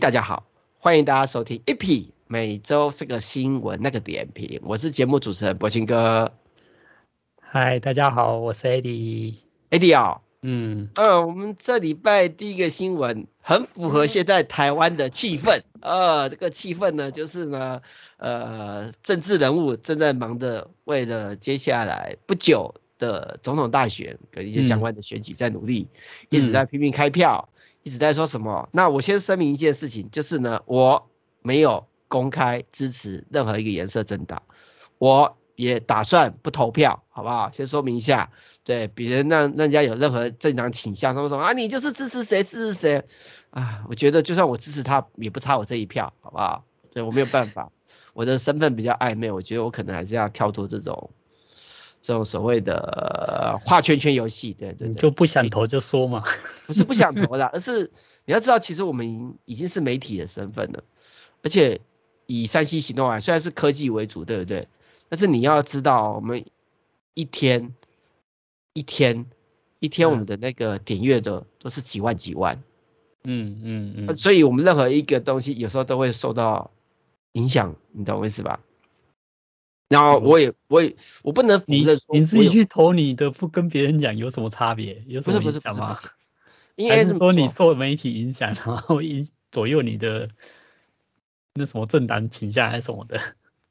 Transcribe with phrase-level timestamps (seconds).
[0.00, 0.46] 哎，大家好，
[0.78, 6.32] 欢迎大家收听 EP 每周这个新闻那个点评，我是节目主持人柏青哥。
[7.38, 9.34] 嗨，大家好，我是 Eddie。
[9.68, 17.82] Eddie 啊，嗯，呃，我们这礼拜第一个新闻很符合现在台湾的气氛，呃，这个气氛呢，就是呢，
[18.16, 28.68] 呃，政治人物正在忙着为了接下来不久的总统大选跟一些相关的选举在努力，嗯、一直在拼命开票，嗯、一直在说什么。
[28.72, 31.08] 那我先声明一件事情，就是呢，我
[31.42, 34.42] 没有公开支持任何一个颜色政党，
[34.98, 35.36] 我。
[35.56, 37.50] 也打算不投票，好不好？
[37.52, 38.30] 先说明一下，
[38.64, 43.04] 对，别人让让人家有任何政党倾向，说什么啊，你就是支持谁支持谁
[43.50, 43.84] 啊？
[43.90, 46.64] 我觉得就算我支持他，也不差我这一票，好不好？
[46.94, 47.70] 对，我没有办法，
[48.14, 51.10] 我的身份比较暧昧，我觉得我可能还是要跳脱这种
[52.02, 56.24] 这种所谓的画圈圈游戏，对对对，就不想投就说嘛，
[56.66, 57.90] 不是不想投的，而是
[58.24, 60.84] 你要知道，其实我们已经是媒体的身份了，
[61.42, 61.80] 而且
[62.26, 64.68] 以山西行动啊，虽然是科技为主，对不对？
[65.08, 66.46] 但是你要知道，我们
[67.14, 67.74] 一天
[68.72, 69.26] 一天
[69.78, 72.62] 一天，我们的那个点阅的都是几万几万，
[73.24, 76.70] 嗯嗯嗯，所以我们任何一个东西有时候都会受到
[77.32, 78.60] 影响，你懂我意思吧？
[79.90, 85.02] 然后我也我也我不能否认说，你自己去投你的，不跟别人讲有什么差别？
[85.08, 85.98] 有什么影响吗？
[86.76, 90.30] 应该是说你受媒体影响，然后影左右你的
[91.54, 93.20] 那什么政党倾向还是什么的？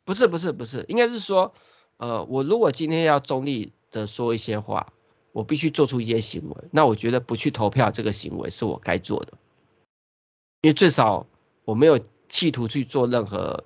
[0.04, 1.54] 不是不是不是，应该是说，
[1.96, 4.92] 呃，我如果今天要中立的说一些话，
[5.32, 9.38] 我必须做出一些行为，那我觉得不去投票这个行为是我该做的，
[10.62, 11.28] 因为最少
[11.64, 11.98] 我没有
[12.28, 13.64] 企图去做任何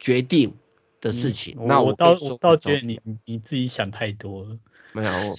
[0.00, 0.54] 决定
[1.00, 1.56] 的事情。
[1.58, 4.58] 嗯、那我，我倒我倒觉得你你自己想太多了。
[4.92, 5.36] 没有，我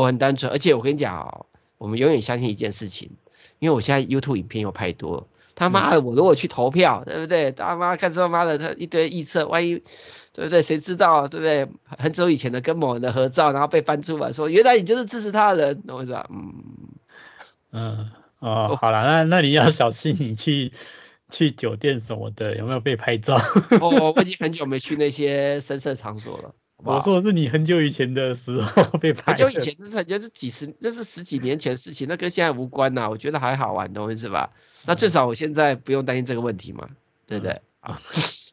[0.00, 1.46] 我很单纯，而且我跟你讲哦，
[1.78, 3.10] 我们永远相信一件事情，
[3.58, 5.26] 因为我现在 YouTube 影片又拍多了。
[5.54, 7.50] 他妈的，我如果去投票，对不对？
[7.50, 9.82] 他妈看他妈的，他一堆预测，万一
[10.34, 10.60] 对不对？
[10.60, 11.66] 谁知道，对不对？
[11.84, 16.28] 很久以前的跟某人的合照，然后被翻出来说，原来你就是支持他的人，我意思吧？
[16.30, 16.52] 嗯
[17.72, 20.72] 嗯哦，好了，那那你要小心，你去
[21.30, 23.36] 去酒店什么的，有没有被拍照？
[23.80, 26.54] 我我已经很久没去那些深色场所了。
[26.78, 33.08] 我说的是你很久以前的时候被拍，很久以前那是就是几十，那是十几年前的事情，那跟现在无关呐。
[33.08, 34.52] 我觉得还好玩，懂我意思吧？
[34.84, 36.88] 那至少我现在不用担心这个问题嘛，
[37.26, 37.60] 对不对？
[37.80, 37.98] 好，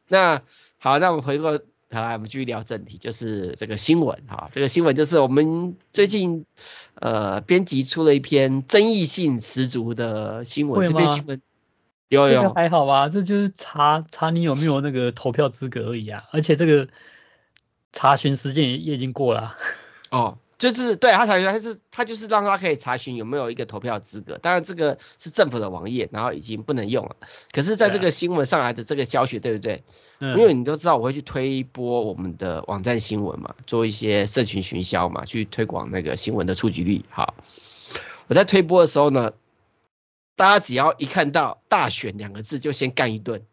[0.07, 0.41] 那
[0.78, 4.50] 好，那我们回过头来，我们继续聊正题，就是这个新闻哈。
[4.53, 6.45] 这个新闻就是我们最近
[6.95, 11.41] 呃编辑出了一篇争议性十足的新闻，这篇新闻
[12.13, 13.09] 有有还好吧？
[13.09, 16.88] 这就是查查你有没有那个投票资格而已啊，而且这个
[17.91, 19.57] 查询时间也也已经过了啊。
[20.12, 20.38] 哦。
[20.59, 24.38] 就是对他查询，他是他就是让他可以查询有没有一个投票资格。
[24.38, 27.18] 当然这个是政府的网页，然后已经不能用了。
[27.52, 29.84] 可是在这个新闻上来的这个消息，对不对？
[30.19, 30.38] 嗯。
[30.38, 37.03] 因为你都知道我会去推播我们的网站新闻嘛，做一些社群行销嘛，去推广那个新闻的触及率。
[37.09, 37.34] 好，
[38.28, 39.34] 我在推播的时候呢，
[40.35, 43.45] 大家只要一看到“大选”两个字，就先干一顿。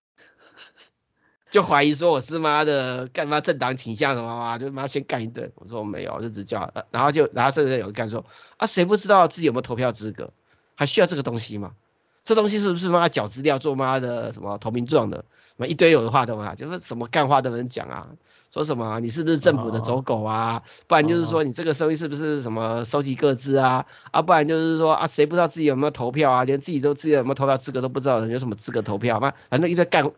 [1.50, 5.50] 就怀疑说我是妈的干嘛政党倾向什么嘛，就妈先干一顿。
[5.54, 8.24] 我说我没有，就只叫，然后就然后甚至有人干说
[8.58, 10.32] 啊，谁不知道自己有没有投票资格，
[10.74, 11.74] 还需要这个东西吗？
[12.24, 15.24] 这东西是不是妈缴资料做妈的什么投名状的？
[15.48, 18.08] 什么一堆有的话都嘛，就是什么干话都能讲啊，
[18.50, 20.62] 说什么你是不是政府的走狗啊？
[20.86, 23.86] 不然就是说你这个生意是不是什么收集各资啊？
[24.10, 26.44] 啊，不然就是说啊，谁不知道自己有没有投票啊？
[26.44, 29.32] 连自己都自己有没有投票资格都不知道，人有什么资格投票吗？
[29.50, 30.10] 反正一堆干。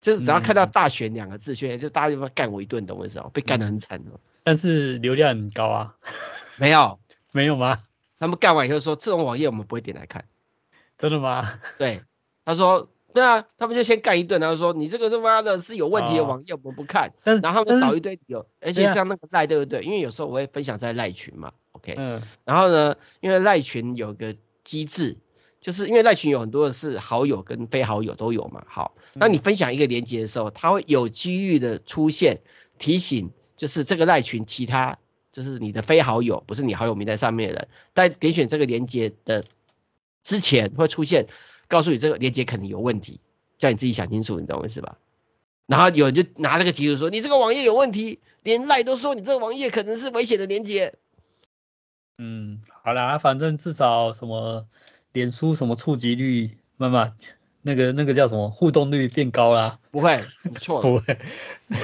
[0.00, 3.30] 就是只要看到大选两个字，就、嗯、就大家就会干我一顿，懂我意思哦？
[3.32, 4.20] 被干得很惨哦。
[4.42, 5.94] 但是流量很高啊。
[6.58, 6.98] 没有，
[7.32, 7.80] 没有吗？
[8.18, 10.26] 他们干完以后说，这种网页我们不会点来看。
[10.98, 11.58] 真的吗？
[11.78, 12.02] 对，
[12.44, 17.14] 他说，对啊，他们就先干一顿，然后说你这个他妈的是有问题的网页，我们不看。
[17.24, 19.82] 哦、然后他们找一堆理由，而且像那个赖，对不对？
[19.82, 21.94] 因为有时候我会分享在赖群嘛，OK。
[21.96, 22.20] 嗯。
[22.44, 25.16] 然后呢，因为赖群有个机制。
[25.60, 32.42] 就是因为赖群有很多的是好友跟非好友都有嘛，好，那你分享一个链接的时候，它会有几率的出现
[32.78, 34.98] 提醒，就是这个赖群其他
[35.32, 39.46] 就是你的非好友，不是你好友名单上面的人，在点选这个链接的
[40.22, 41.28] 之前会出现，
[41.74, 43.20] 告诉你这个链接可能有问题，
[43.58, 44.96] 叫你自己想清楚，你懂我意思吧？
[45.66, 50.94] 然后有人就拿那个机制说，你这个网页有问题，连赖都说你这个网页可能是危险的链接。
[52.18, 54.66] 嗯，好啦，反正至少什么。
[55.14, 57.14] 脸书什么触及率慢慢
[57.62, 59.78] 那个那个叫什么互动率变高啦？
[59.92, 61.20] 不会，不错， 不会，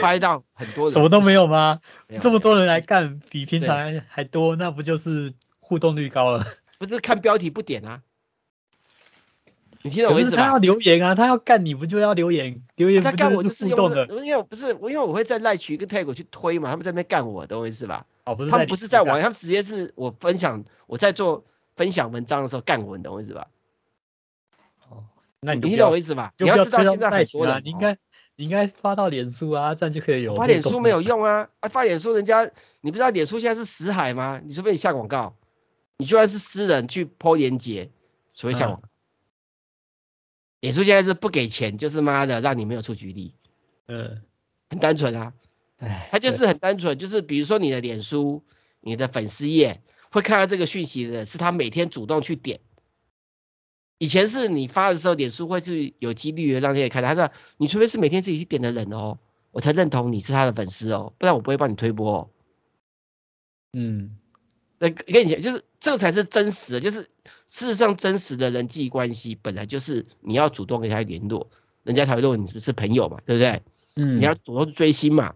[0.01, 1.81] 拍到很多人，什么都没有吗？
[2.19, 6.45] 这么多人来干，比平常还多，那不就是互动率高了？
[6.81, 8.03] 不是看标题不点啊？
[9.83, 10.37] 你听懂我意思吗？
[10.37, 12.63] 他要留言啊，他要干你不就要留言？
[12.77, 14.07] 留言他干我就是互动的？
[14.25, 18.05] 因为不是我，因为我会在赖群跟 tag 去推嘛，他们在那边干我，懂我意思吧？
[18.25, 21.45] 哦，不是，他们不是在玩，他们直接是我分享，我在做
[21.77, 23.47] 分享文章的时候干我，懂我意思吧？
[24.91, 25.05] 哦，
[25.41, 26.35] 那你听懂我意思吧？
[26.37, 27.97] 你要知道现在很多人，你应该
[28.37, 30.35] 你应该发到脸书啊，这样就可以有。
[30.35, 32.51] 发脸书没有用啊，啊发脸书人家
[32.83, 34.43] 你不知道脸书现在是死海吗？
[34.45, 35.37] 你除非你下广告，
[35.97, 37.91] 你就算是私人去 po 链接，
[38.35, 38.90] 除非下广告。
[40.61, 43.35] 脸书现在是不给钱，就是妈的让你没有出局力。
[43.87, 44.23] 嗯，
[44.69, 45.33] 很单纯啊，
[45.79, 48.45] 哎，它就是很单纯，就是比如说你的脸书、
[48.81, 52.61] 你的粉丝页会看到这个讯息的，是他每天主动去点。
[53.99, 59.19] 以前是你发的时候，脸书会是有几率的让这些看到，他说你除非是每天自己去点的人哦，
[59.51, 62.31] 我才认同你是他的粉丝哦，不然我不会帮你推播哦。
[63.73, 64.17] 嗯，
[64.79, 67.09] 那跟你讲，就是这才是真实的，就是。
[67.53, 71.51] 事实上，真实的人际关系本来就是你要主动跟他联络，
[71.83, 73.63] 人家才会认为你是不是朋友嘛，对不对？
[73.97, 75.35] 嗯，你要主动追星嘛，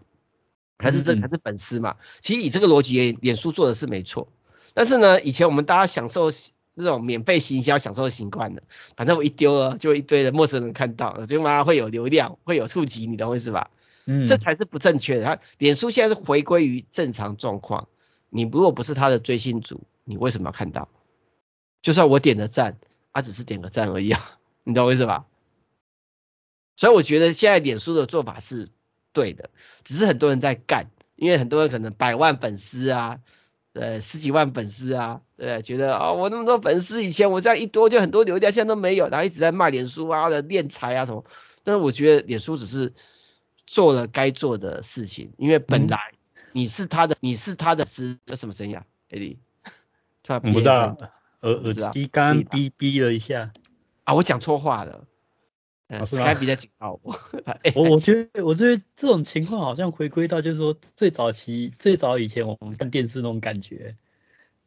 [0.79, 1.97] 还是这还是粉丝嘛？
[2.21, 4.29] 其实以这个逻辑，脸书做的是没错。
[4.73, 6.31] 但是呢，以前我们大家享受
[6.73, 8.63] 那种免费行销，享受习惯了，
[8.95, 13.71] 反正我一丢了，就一堆的陌生人看到，就妈会有流量，会有触及，你懂我意思吧？
[14.05, 15.25] 嗯，这才是不正确的。
[15.25, 17.89] 他脸书现在是回归于正常状况，
[18.29, 20.87] 你如果不是他的追星族，你为什么要看到？
[21.81, 22.77] 就算我点个赞，
[23.11, 25.25] 他、啊、只是点个赞而已啊， 你懂我意思吧？
[26.77, 28.69] 所以我觉得现在脸书的做法是
[29.13, 29.49] 对的，
[29.83, 33.19] 只是很多人在干，因为很多人可能百万粉丝啊，
[33.73, 41.23] 呃十几万粉丝啊，对，觉得啊、哦、我那么多粉丝，以前我这样一多就很多流量，现在都没有，然后一直在骂脸书啊的敛财啊什么。
[41.63, 42.93] 但是我觉得脸书只是
[43.65, 45.97] 做了该做的事情，因为本来
[46.51, 48.85] 你是他的，嗯、你是他的是这什么声音啊？
[49.09, 49.39] 艾迪，
[50.25, 50.97] 突然不知道。
[51.41, 53.51] 耳耳机刚哔哔了一下
[54.03, 55.05] 啊，我讲错话了，
[55.87, 57.15] 呃，Skype 在警告我。
[57.75, 63.95] 我 我觉得我觉得这种情况好像回归到就是说最早期最早以前我们看电视那种感觉，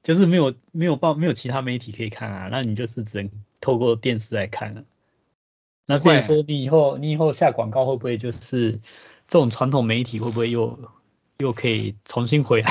[0.05, 3.28] 就是没有没有报没有其他媒体可以看啊，那你就是只能
[3.60, 4.84] 透过电视来看了。
[5.87, 8.81] 那比如说你以后你以后下广告会不会就是
[9.26, 10.78] 这种传统媒体会不会又
[11.38, 12.70] 又可以重新回来？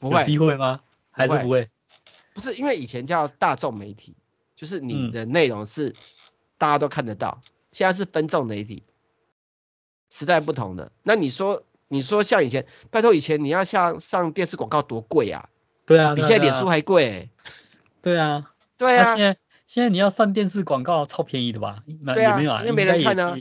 [0.00, 0.80] 不会，有机会吗？
[1.12, 1.68] 还是不会？
[2.36, 4.14] 不是，因为以前叫大众媒体，
[4.54, 5.94] 就是你的内容是
[6.58, 8.82] 大家都看得到，嗯、现在是分众媒体，
[10.10, 10.92] 时代不同的。
[11.02, 15.48] 那你说，你说像以前，拜托以前你要像上电视广告多贵啊？
[15.86, 17.30] 对啊，比现在脸书还贵、欸。
[18.02, 19.16] 对啊，对啊。
[19.16, 21.84] 现在现在你要上电视广告超便宜的吧？
[22.14, 23.38] 对啊，没有啊，因为没人看呢、啊。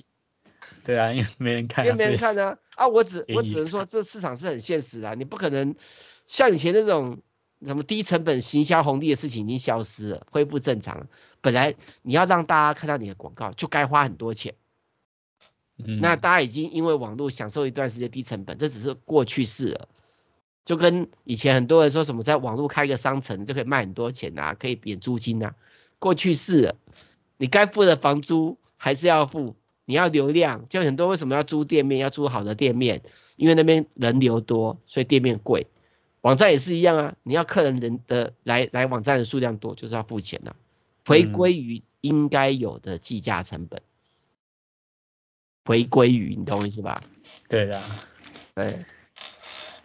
[0.86, 1.88] 对啊，因为没人看、啊。
[1.90, 2.58] 因为没人看呢、啊。
[2.76, 5.76] 啊，我只我只能说这市场是很现实的，你不可能
[6.28, 7.20] 像以前那种。
[7.64, 11.08] 什么低成本行销红利的事情已经消失了，恢复正常了。
[11.42, 14.56] 本来你要让大家看到你的广告，就该花很多钱。
[15.78, 19.88] 嗯，那大家已经因为网络享受一段时间低成本，这只是过去式了。
[20.64, 25.56] 就跟以前很多人说什么在网络开一个商城就可以卖很多钱啊，可以免租金啊，
[26.00, 26.76] 过去式了。
[27.38, 33.04] 你该付的房租还是要付，你要流量，就很多为什么要租店面，要租好的店面，
[33.36, 35.68] 因为那边人流多，所以店面贵。
[36.26, 40.56] 网站也是一样啊，你要客人人的来来网站的数量多，就是要付钱呐、啊，
[41.06, 43.84] 回归于应该有的计价成本，
[45.66, 47.04] 回归于你懂我意思吧？
[47.48, 47.80] 对的，
[48.56, 48.86] 对，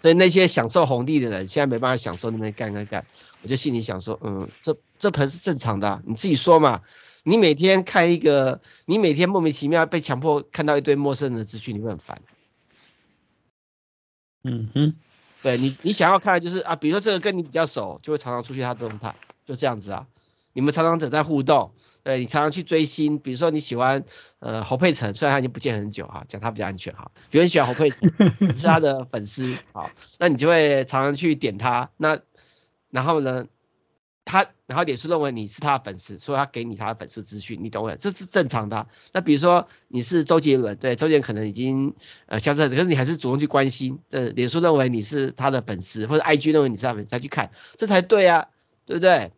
[0.01, 3.05] 所以那些享受红利的人，现在没办法享受那边干干干，
[3.43, 6.81] 我就心里想说，嗯，这这盆是正常的、啊，你自己说嘛，
[7.23, 12.23] 你每天看一个，你每天莫名其妙被强迫看到一堆陌生人的资讯，你会很烦。
[14.43, 14.95] 嗯哼。
[15.43, 19.15] 对你，你想要看的就是啊，比如说这个跟你比较熟，就会常常出现他的动态，
[19.47, 20.07] 就这样子啊。
[20.53, 24.05] 你们常常在互动，对你常常去追星，比如说你喜欢
[24.41, 28.13] 呃侯佩岑，虽然他已经不见很久哈，讲他比较安全哈，比如你喜欢侯佩岑，
[28.55, 32.19] 是他的粉丝，好，那你就会常常去点他，那
[32.91, 33.47] 然后呢？
[34.25, 37.97] 他然后脸书认为你是他的粉丝，所以他给你他的粉丝资讯，你懂我？
[37.97, 38.87] 这是正常的。
[39.13, 41.95] 那比如说你是周杰伦，对，周杰伦可能已经
[42.27, 48.49] 呃消失了，可是你还是主动去关心，这脸书认为你是他的粉丝，或者 IG 认为你是他的，再去看，这才对啊，
[48.87, 49.33] 对不对？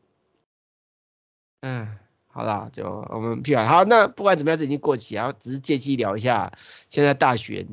[1.63, 1.97] 嗯，
[2.27, 3.69] 好啦，就我们批完。
[3.69, 6.53] 好，那不管怎么样，这已经过期，然后只是借机聊一下，
[6.91, 7.67] 现在大选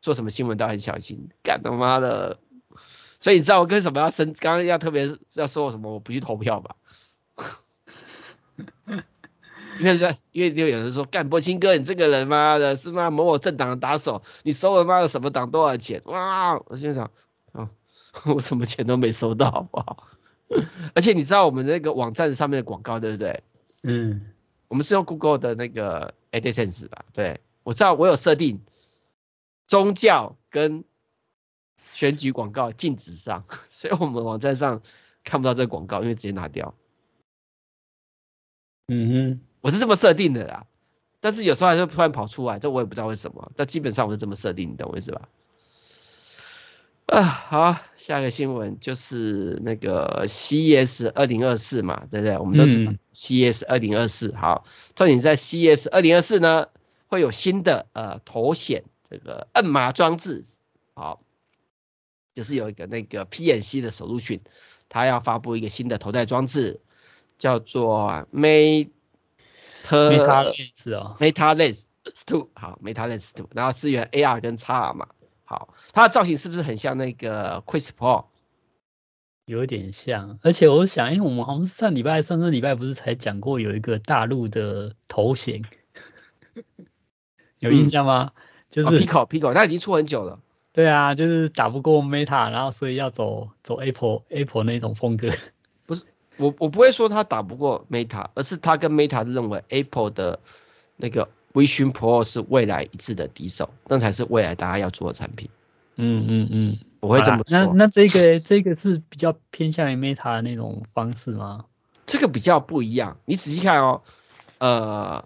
[0.00, 2.38] 做什么新闻都很小心，干他妈的！
[3.20, 4.32] 所以你知道我跟什么要生？
[4.34, 5.92] 刚刚要特别要说我什么？
[5.92, 6.76] 我不去投票吧？
[9.78, 13.10] 因为在因为就有人说干柏青哥，你这个人妈的是妈？
[13.10, 16.00] 某某政党的打手，你收了妈的什么党多少钱？
[16.06, 16.58] 哇！
[16.66, 17.10] 我心想，
[17.52, 17.68] 哦，
[18.24, 20.08] 我什么钱都没收到，好不好？
[20.94, 23.42] 而且你知道我们那个网站上面的广告对不对？
[23.82, 24.32] 嗯。
[24.68, 27.04] 我们是用 Google 的那个 AdSense 吧？
[27.12, 28.62] 对，我知道我有设定
[29.68, 30.82] 宗教跟
[31.96, 34.82] 选举广告禁止上， 所以我们网站上
[35.24, 36.74] 看不到这个广告，因为直接拿掉。
[38.88, 40.66] 嗯哼，我是这么设定的啦，
[41.20, 45.28] 但是有时候还是突然跑出来，这我也不知道为什么，但基本上我是这么设定，你懂我意思吧？
[47.06, 52.36] 啊，好，下一个新闻就是那个 CES 二零二四嘛，对不对？
[52.36, 54.34] 我们都知道 CES 二零二四。
[54.34, 56.68] 好，重点在 CES 二零二四呢，
[57.06, 60.44] 会有新的呃头显这个摁码装置，
[60.94, 61.22] 好，
[62.36, 64.40] 就是有一个那个 PNC 的 solution，
[64.90, 66.82] 它要发布一个新的头戴装置，
[67.38, 68.90] 叫做 Meta
[69.88, 71.84] Meta Lens 哦，Meta Lens
[72.26, 75.08] Two，好，Meta Lens Two，然后支援 AR 跟 XR 嘛。
[75.44, 78.26] 好，它的造型是不是很像那个 Quest Pro？
[79.46, 85.62] 有点像，而且我想，因为我们好像是上礼拜、上个礼拜不是才讲过有一个大陆的头衔，
[87.60, 88.32] 有印象吗？
[88.34, 90.40] 嗯、就是 Pico Pico，它已经出很久了。
[90.76, 95.30] 对啊，就是打不过 Meta，然后所以要走走 Apple Apple 那种风格。
[95.86, 96.04] 不是，
[96.36, 100.38] 我我不会说他打不过 Meta，而是他跟 Meta 认为 Apple 的
[100.96, 101.28] 那个。
[101.56, 105.48] Vision Pro 是未来一致的敌手，那才是未来大家要做的产品。
[105.94, 107.44] 嗯嗯嗯，我会这么说。
[107.48, 111.64] 那那这个这个是比较偏向于 Meta 的那种方式吗？
[112.04, 114.02] 这个比较不一样，你仔细看哦，
[114.58, 115.24] 呃，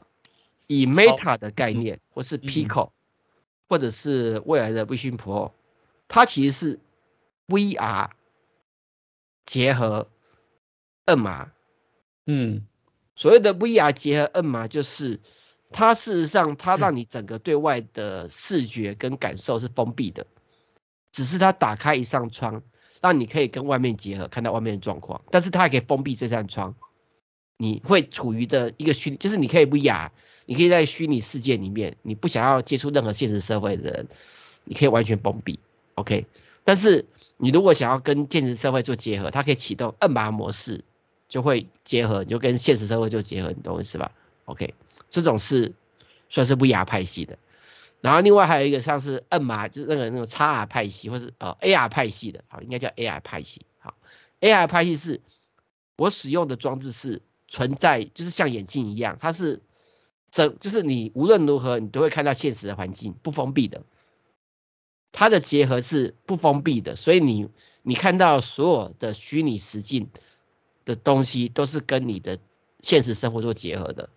[0.69, 2.92] 以 Meta 的概念，嗯、或是 Pico，、嗯、
[3.71, 5.53] 或者是未来的 Vision Pro，
[6.09, 6.81] 它其实是
[7.47, 8.11] VR
[9.47, 10.11] 结合
[11.07, 11.53] 摁麻。
[12.27, 12.67] 嗯，
[13.15, 15.21] 所谓的 VR 结合摁麻就是。
[15.73, 20.27] 它事实上，它让你整个对外的视觉跟感受是封闭的，
[21.12, 22.65] 只是它打开一扇窗，
[23.00, 25.23] 让你可以跟外面结合，看到外面的状况。
[25.31, 26.75] 但是它还可以封闭这扇窗，
[27.57, 30.11] 你会处于的一个虚，就是你可以 VR，
[30.50, 34.09] 你可以在虚拟世界里面，你不想要接触任何现实社会的人，
[34.64, 35.61] 你可以完全封闭
[35.95, 36.26] ，OK。
[36.64, 40.83] 但是你如果想要跟现实社会做结合，它可以启动摁麻模式，
[41.28, 44.11] 就会结合，你就跟现实社会做结合，你懂我意思吧
[44.47, 44.75] ？OK。
[45.09, 45.73] 这种是
[46.28, 47.38] 算是 VR 派系的，
[48.00, 53.62] 然后另外还有一个像是摁麻，就是那个那种 XR 派系，或是呃 AR 派系的，好，应该叫 AR 派系。
[53.78, 53.95] 好
[54.40, 55.21] ，AR 派系是
[55.95, 59.61] 我使用的装置是存在，就是像眼镜一样，它是
[60.31, 63.83] 这，就是你无论如何你都会看到现实的环境，不封闭的。
[65.13, 67.49] 它的结合是不封闭的，所以你
[67.83, 70.09] 你看到所有的虚拟实境
[70.85, 72.39] 的东西都是跟你的
[72.81, 74.09] 现实生活做结合的。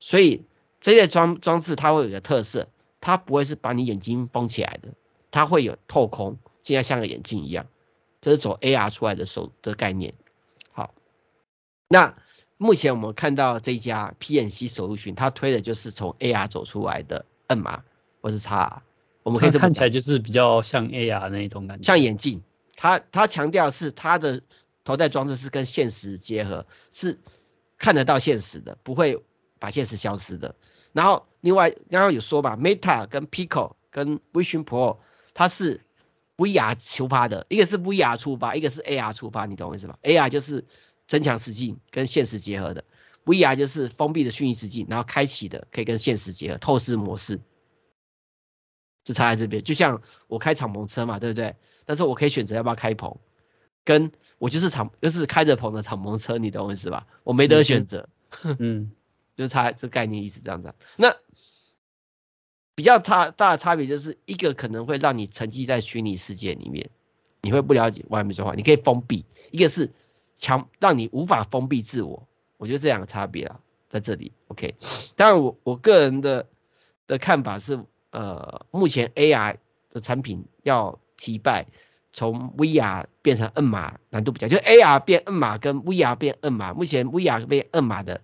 [0.00, 0.44] 所以
[0.80, 2.68] 这类装装置它会有一个特色，
[3.00, 4.90] 它不会是把你眼睛封起来的，
[5.30, 7.66] 它会有透空，现在像个眼镜一样，
[8.20, 10.12] 这是走 AR 出来的手的概念。
[10.70, 10.94] 好，
[11.88, 12.18] 那
[12.64, 17.84] 目前我们看到这家 PNC Solution，它推的就是从 AR 走出来的摁麻
[18.20, 18.78] 或是 XR，
[19.22, 22.42] 我们可以这么看起来就是比较像 AR 那一种感觉，像眼镜。
[22.76, 24.42] 它它强调是它的
[24.84, 27.20] 头戴装置是跟现实结合，是
[27.78, 29.22] 看得到现实的，不会。
[29.60, 30.56] 把现实消失的，
[30.92, 34.98] 然后另外刚刚有说吧，Meta 跟 Pico 跟 Vision Pro
[35.32, 35.80] 它是
[36.36, 40.66] VR 出发的，一个是 VR 出发，一个是 AR 出发，你懂我意思吧？AR 就是
[41.06, 42.84] 增强实境跟现实结合的
[43.24, 47.40] ，VR 就是封闭的虚拟实境，然后开启的可以跟现实结合透视模式，
[49.04, 49.62] 就差在这边。
[49.62, 51.56] 就像我开敞篷车嘛，对不对？
[51.84, 53.18] 但是我可以选择要不要开棚，
[53.84, 57.06] 跟我就是敞就是开着棚的敞篷车，你懂我意思吧？
[57.22, 58.08] 我没得选择，
[58.42, 58.56] 嗯。
[58.58, 58.92] 嗯
[59.36, 61.16] 就是差这概念意思这样子，那
[62.76, 66.88] 比较差大的差别就是一个可能会让你沉浸在虚拟世界里面，
[67.42, 69.90] 你会不了解外面状况，你可以封闭；一个是
[70.36, 72.26] 强让你无法封闭自我，
[72.56, 74.32] 我觉得这两个差别啊在这里。
[74.48, 74.74] OK，
[75.16, 76.46] 当然我我个人的
[77.06, 79.56] 的看法是，呃，目前 AR
[79.90, 81.66] 的产品要击败
[82.12, 87.84] 从 VR 变成 N 码难度比较，就 AR 变 N 码跟 VR 变 N 码，目前 VR 变 N
[87.84, 88.20] 码的。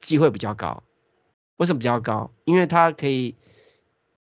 [0.00, 0.82] 机会比较高，
[1.56, 2.30] 为什么比较高？
[2.44, 3.36] 因为它可以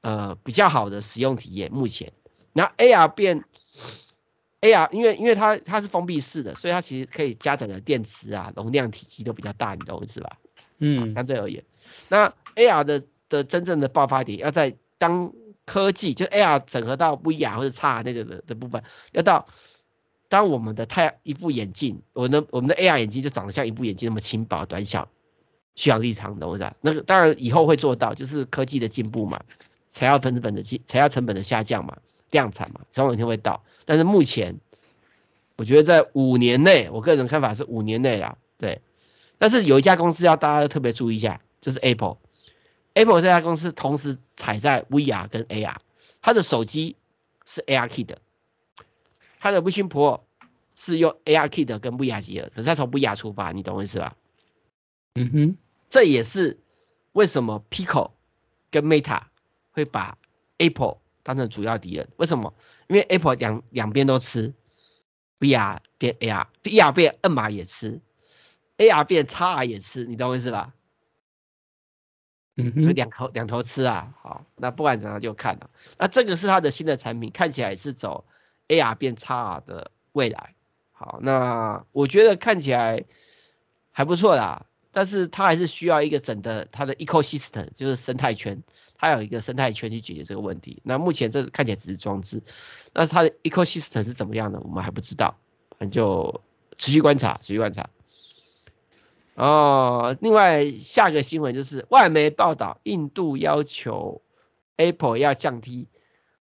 [0.02, 1.72] 呃比较好的使用体验。
[1.72, 2.12] 目前，
[2.52, 3.42] 然后 AR 变
[4.64, 10.38] AR，因为因为它它是封闭式的，所以它其实可以加载的电池啊容量体积都比较大，你懂我意思吧？
[10.78, 11.64] 嗯，相对而言，
[12.08, 15.32] 那 AR 的的真正的爆发点要在当
[15.66, 19.46] 科技就 AR 整合到 VR 或者 XR 那个的的部分，要到
[20.28, 25.08] 当我们的太一副眼镜，我们的我们的 AR 眼镜就长得像一副眼镜那么轻薄短小。
[25.76, 26.72] 续航力长，懂我意思？
[26.82, 29.42] 那个当然以后会做到，就是科技的进步嘛，
[29.90, 31.98] 材料成本的进，材料成本的下降嘛，
[32.34, 33.62] 量产嘛，总有一天会到。
[33.84, 34.58] 但是目前，
[35.56, 38.82] 我觉得在五年内，我个人看法是五年内啊，对。
[39.38, 42.18] 但是有一家公司要大家要特别注意一下，就是 Apple。
[42.94, 45.76] Apple 这家公司同时踩在 VR 跟 AR，
[46.20, 46.96] 它的手机
[47.46, 48.18] 是 ARKit 的，
[49.38, 50.22] 它的 Vision Pro
[50.74, 54.16] 是用 ARKit 跟 VR 结合，可是它从 VR 出发，你懂我意思吧？
[55.14, 55.56] 嗯哼，
[55.88, 56.58] 这也是
[57.12, 58.10] 为什么 Pico
[58.72, 59.22] 跟 Meta
[59.70, 60.18] 会把
[60.58, 62.08] Apple 当成主要敌人。
[62.16, 62.54] 为什么？
[62.86, 64.54] 因为 Apple 两两边都吃
[65.40, 68.00] ，VR 变 AR，VR 变摁码也吃
[68.78, 70.72] ，AR 变 XR 也吃，你懂我意思吧？
[72.56, 75.70] 嗯哼，两头两头吃啊，好，那不管怎样就看了。
[75.98, 78.26] 那这个是它的新的产品，看起来也是走
[78.68, 80.54] AR 变 XR 的未来。
[80.92, 83.06] 好，那我觉得看起来
[83.90, 88.62] 还不错啦，但是它还是需要一个整的它的 ecosystem，就是生态圈，
[89.04, 90.80] 它有一个生态圈去解决这个问题。
[90.82, 92.42] 那目前这看起来只是装置，
[92.92, 95.36] 那它的 ecosystem 是怎么样的，我们还不知道，
[95.78, 96.42] 反就
[96.78, 97.90] 持续观察，持续观察。
[99.34, 104.22] 哦，另外下个新闻就是外媒报道，印度要求
[104.76, 105.88] Apple 要降低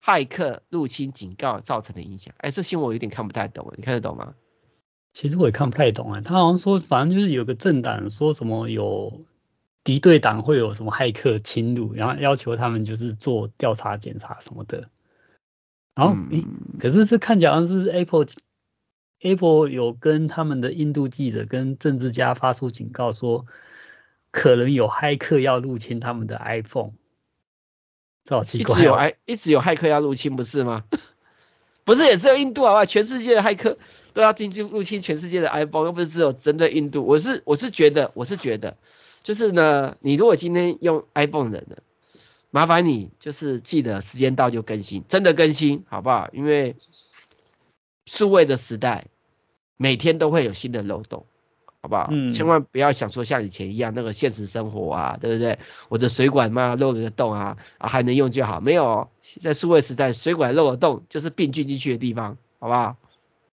[0.03, 2.33] 骇客入侵警告造成的影响。
[2.37, 4.35] 哎，这新闻我有点看不太懂，你看得懂吗？
[5.13, 9.25] 其实我也看不太懂啊，他好像说，反正就是有个政党说什么有
[9.83, 14.89] 敌对党会有什么骇客侵入，然后要求他们就是做调查检查什么的。
[15.95, 16.43] 然后，嗯，
[16.79, 18.25] 可是这看起来好像是 Apple。
[19.23, 23.45] Apple 有跟他们的印度记者跟政治家发出警告，说
[24.31, 26.93] 可能有骇客要入侵他们的 iPhone，
[28.23, 28.73] 这好奇怪。
[28.73, 30.85] 一直有骇，一直有骇客要入侵，不是吗？
[31.85, 32.85] 不是，也只有印度好吧？
[32.85, 33.77] 全世界的骇客
[34.13, 37.05] 都要进去入侵全世界的 iPhone，又不是只有针对印度。
[37.05, 38.75] 我是我是觉得，我是觉得，
[39.23, 41.77] 就是呢，你如果今天用 iPhone 的呢，
[42.49, 46.29] 麻烦你就是记得时间到就更新，真的更新好不好？
[46.33, 46.75] 因为
[48.05, 49.05] 数位的时代，
[49.77, 51.25] 每天都会有新的漏洞，
[51.81, 52.09] 好不好？
[52.11, 52.31] 嗯。
[52.31, 55.59] 千万不要想说像以前一样那个现实生活啊，对不对？
[55.87, 58.59] 我的水管嘛漏了个洞啊，啊还能用就好。
[58.59, 62.97] 没有，在数位时代，水管漏了洞就是病菌进去的地方，好不好？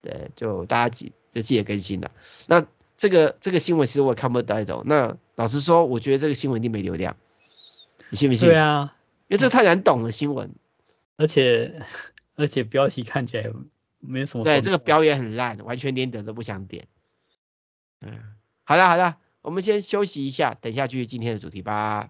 [0.01, 2.11] 对，就大家记就记得更新了。
[2.47, 2.65] 那
[2.97, 4.81] 这个这个新闻其实我也看不太懂。
[4.85, 7.15] 那老实说，我觉得这个新闻一定没流量，
[8.09, 8.49] 你信不信？
[8.49, 8.95] 对啊，
[9.27, 10.55] 因为这太难懂了新闻，
[11.15, 11.83] 而且
[12.35, 13.51] 而且标题看起来。
[13.99, 14.43] 没什么。
[14.43, 16.87] 对，这个标也很烂，完全连点都不想点。
[18.01, 18.19] 嗯，
[18.63, 22.09] 好的好的，我们先休息一下，等下继续今天的主题吧。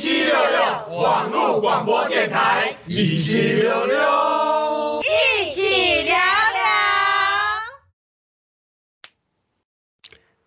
[0.00, 6.20] 七六六网络广播电台，一七六六，一起聊聊。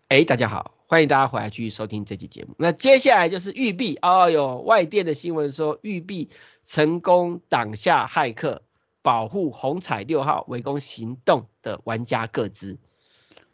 [0.07, 2.55] 哎，大家好，欢迎大家回来继续收听这期节目。
[2.57, 6.31] 那接下来就是育碧哦，哟外电的新闻说，育碧
[6.65, 8.63] 成功挡下骇客，
[9.03, 12.79] 保护红彩六号围攻行动的玩家各资。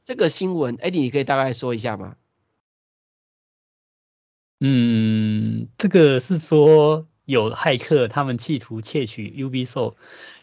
[0.06, 2.16] 这个新闻，艾迪，你可以大概说一下吗？
[4.62, 9.96] 嗯，这个是说有骇客，他们企图窃取 Ubisoft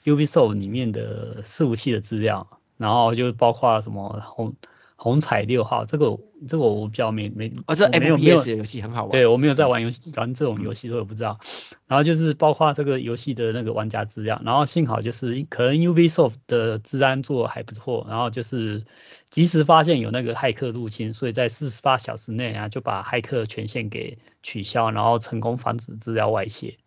[0.04, 4.54] Ubisoft 里面的伺服器的资料，然后就包括什么红。
[4.96, 11.38] 红彩六号，这个这个我比较没没，哦，这 FPS 的游戏很好玩，对，我没有在玩游戏，玩这种游戏，所以我不知道。
[11.86, 18.84] 然后就是包括这个游戏的那个玩家资料，然后幸好就是可能 Ubisoft 的治安做得还不错，然后就是
[19.28, 26.78] 及时发现有那个骇客入侵，所以在四十八小时内啊就把骇客权限给取消，然后成功防止资料外泄。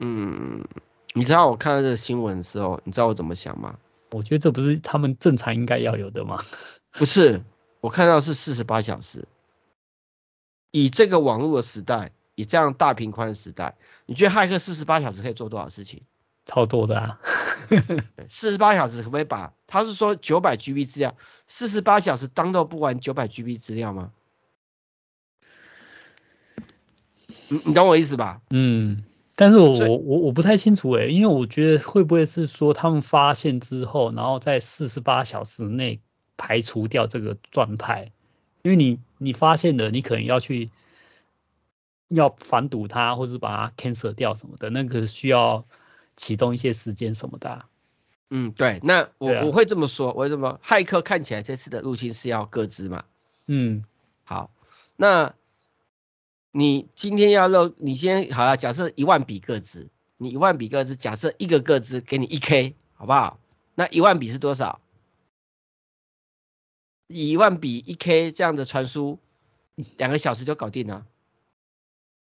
[0.00, 0.64] 嗯，
[1.14, 3.76] 你知道我看到这个新闻的时候，你知道我怎么想吗？
[4.10, 6.44] 我觉得这不是他们正常应该要有的吗？
[6.92, 7.42] 不是，
[7.80, 9.26] 我看到是四十八小时。
[10.70, 13.76] 以这个网络的时代，以这样大频宽的时代，
[14.06, 16.02] 你觉得骇客四十八小时可以做多少事情？
[16.44, 17.20] 超多的啊！
[18.28, 19.52] 四十八小时可不可以把？
[19.66, 24.12] 他是说九百 GB 资料，四十八小时当都不完九百 GB 资料吗？
[27.48, 28.40] 你你懂我意思吧？
[28.50, 29.04] 嗯，
[29.36, 36.00] 但是我我我我不太清楚诶，因为我觉得会不会是说他们发现之后，然后在四十八小时内。
[36.36, 38.12] 排除掉这个状态，
[38.62, 40.70] 因为你你发现了，你可能要去
[42.08, 45.64] 要反堵它，或是把它 cancel 掉什么的，那个需要
[46.16, 47.68] 启动一些时间什么的啊。
[48.30, 53.04] 嗯，对，那我我会这么说，为什么骇客看起来这次的入侵是要个资嘛？
[53.46, 53.84] 嗯，
[54.24, 54.50] 好，
[54.96, 55.34] 那
[56.50, 63.38] 你今天要漏，你先好了，假设一万笔个资，你一万笔个资，假设一个个资给你一 K，好不好？
[63.74, 64.81] 那一万笔是多少？
[67.12, 69.18] 一万笔一 K 这样的传输，
[69.96, 71.06] 两个小时就搞定了。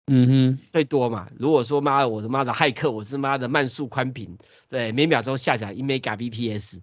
[0.06, 1.30] 嗯哼，最多嘛。
[1.38, 6.80] 如果说妈的，我他妈的骇客，我是妈的慢速宽频，对，每秒钟下载一 mega bps，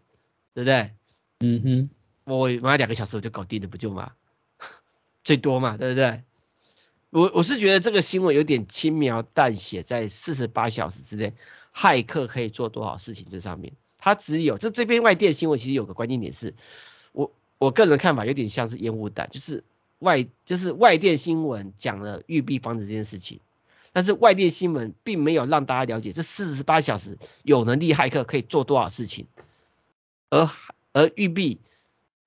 [0.54, 0.92] 对不对？
[1.40, 1.90] 嗯哼，
[2.24, 4.14] 我妈两个小时我就搞定了，不就嘛？
[5.26, 6.24] 最多嘛，对不对？
[7.10, 11.34] 我我是觉得这个新闻有点轻描淡写，在四十八小时之内，
[11.76, 16.54] 骇客可以做多少事情这上面，他只有这这边外电新闻其实有个关键点是，
[17.12, 19.64] 我我个人的看法有点像是烟雾弹，就是。
[20.00, 23.40] 外就是外电新闻讲了玉璧房子这件事情，
[23.94, 29.26] 但是外电新闻并没有让大家了解这四十八小时有能力骇客可以做多少事情，
[30.30, 30.48] 而
[30.94, 31.62] 而玉璧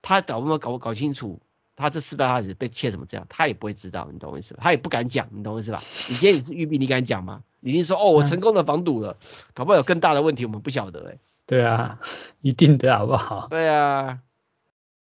[0.01, 1.39] 他搞不搞搞不搞清楚，
[1.77, 4.59] 他这四十八小时被窃什么这样，他也不会知道，你懂我意思吧？
[4.63, 5.81] 他也不敢讲，你懂我意思吧？
[6.09, 7.41] 你今天你是玉璧，你敢讲吗？
[7.61, 9.15] 你一定说哦，我成功的防堵了，
[9.53, 11.19] 搞不好有更大的问题，我们不晓得哎、欸。
[11.45, 12.01] 对啊，
[12.41, 13.47] 一定的好不好？
[13.49, 14.19] 对啊，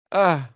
[0.10, 0.54] 啊。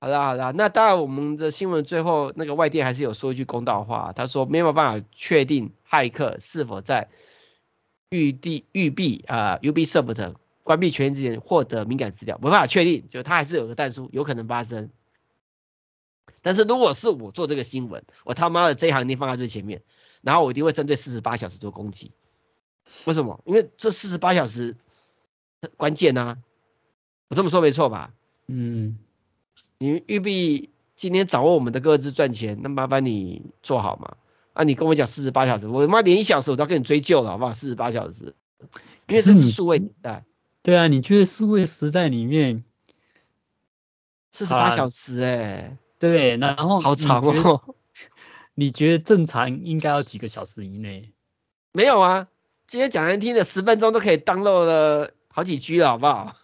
[0.00, 7.08] 好啦好啦，那当然我们的新闻最后那个外电还是有说一句公道话，他说没有办法确定骇客是否在
[8.08, 14.90] 玉帝玉璧啊 Ubisoft 关闭权限之前获得敏感资料，没办法确定，就他还是有个但书，有可能发生。
[16.42, 19.84] 但是如果是我做这个新闻，我他妈的这一行一定放在最前面，
[20.20, 22.10] 然后我一定会针对四十八小时做攻击。
[23.04, 23.40] 为什么？
[23.46, 24.76] 因为这四十八小时
[25.76, 26.38] 关键啊，
[27.28, 28.12] 我这么说没错吧？
[28.48, 28.98] 嗯。
[29.78, 34.16] 你玉璧今天掌握我们的各自赚钱，那麻烦你做好嘛。
[34.52, 37.52] 啊，你跟我讲四十八小时，我他妈连一小时我都要跟你追究了，好不好？
[37.52, 38.34] 四十八小时，
[39.08, 40.24] 因为这是数位年代。
[40.62, 42.62] 对啊，你觉得数位时代里面
[44.30, 47.74] 四十八小时哎、欸，对，然后好长哦。
[48.54, 51.10] 你觉得正常应该要几个小时以内？
[51.72, 52.28] 没有啊，
[52.68, 56.36] 今天讲难听的十分钟都可以 download 了好几 G 了，好不好？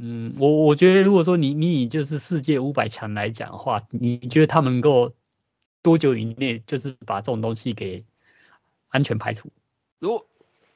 [0.00, 5.12] 嗯，我我觉得如果说你你以就是世界五百强来讲的话，你觉得他们能够
[5.82, 8.04] 多久以内就是把这种东西给
[8.86, 9.50] 安全排除？
[9.98, 10.28] 如果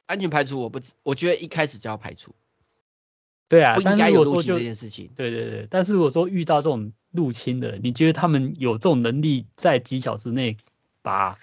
[0.07, 2.35] 安全排除，我不，我觉得一开始就要排除。
[3.47, 5.09] 对啊，不应该有入侵这件事情。
[5.15, 10.57] 对对对，但是如果说遇到这种入侵的，你觉得他们有这种能力在几小时内
[11.01, 11.39] 把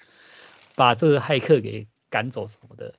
[0.75, 2.95] 把这个骇客给赶走什么的？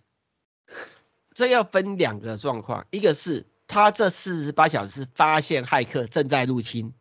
[1.36, 3.46] 这要分两个状况，一个是。
[3.72, 6.94] 他这四十八小时发现骇客正在入侵，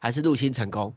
[0.00, 0.96] 还是入侵成功？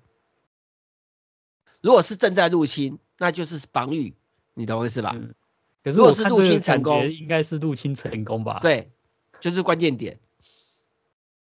[1.81, 4.15] 如果是正在入侵，那就是防御，
[4.55, 5.11] 你懂我意思吧？
[5.15, 5.35] 嗯。
[5.83, 8.59] 可是如果是入侵成功，应该是入侵成功吧？
[8.63, 8.89] 对，
[9.39, 10.17] 就是关键点。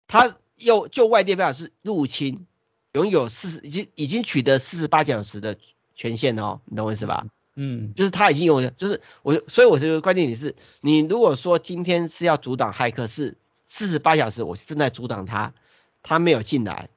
[0.07, 2.47] 他又就外电表示入侵，
[2.93, 5.57] 拥有四十已经已经取得四十八小时的
[5.95, 7.27] 权限哦，你懂我意思吧？
[7.55, 13.39] 嗯，就是他已经有，就是我，所以我觉得关键点是，你如果说今天是要阻挡骇客是。
[13.75, 15.55] 四十八小时，我正在阻挡他，
[16.03, 16.91] 他没有进来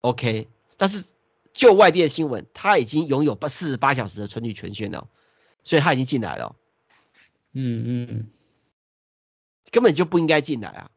[0.00, 0.48] ，OK。
[0.76, 1.04] 但是
[1.54, 5.08] 就外地的新闻，他已经拥有八四十八小时的存取权限了，
[5.62, 6.56] 所以他已经进来了。
[7.52, 8.30] 嗯嗯，
[9.70, 10.90] 根本就不应该进来啊！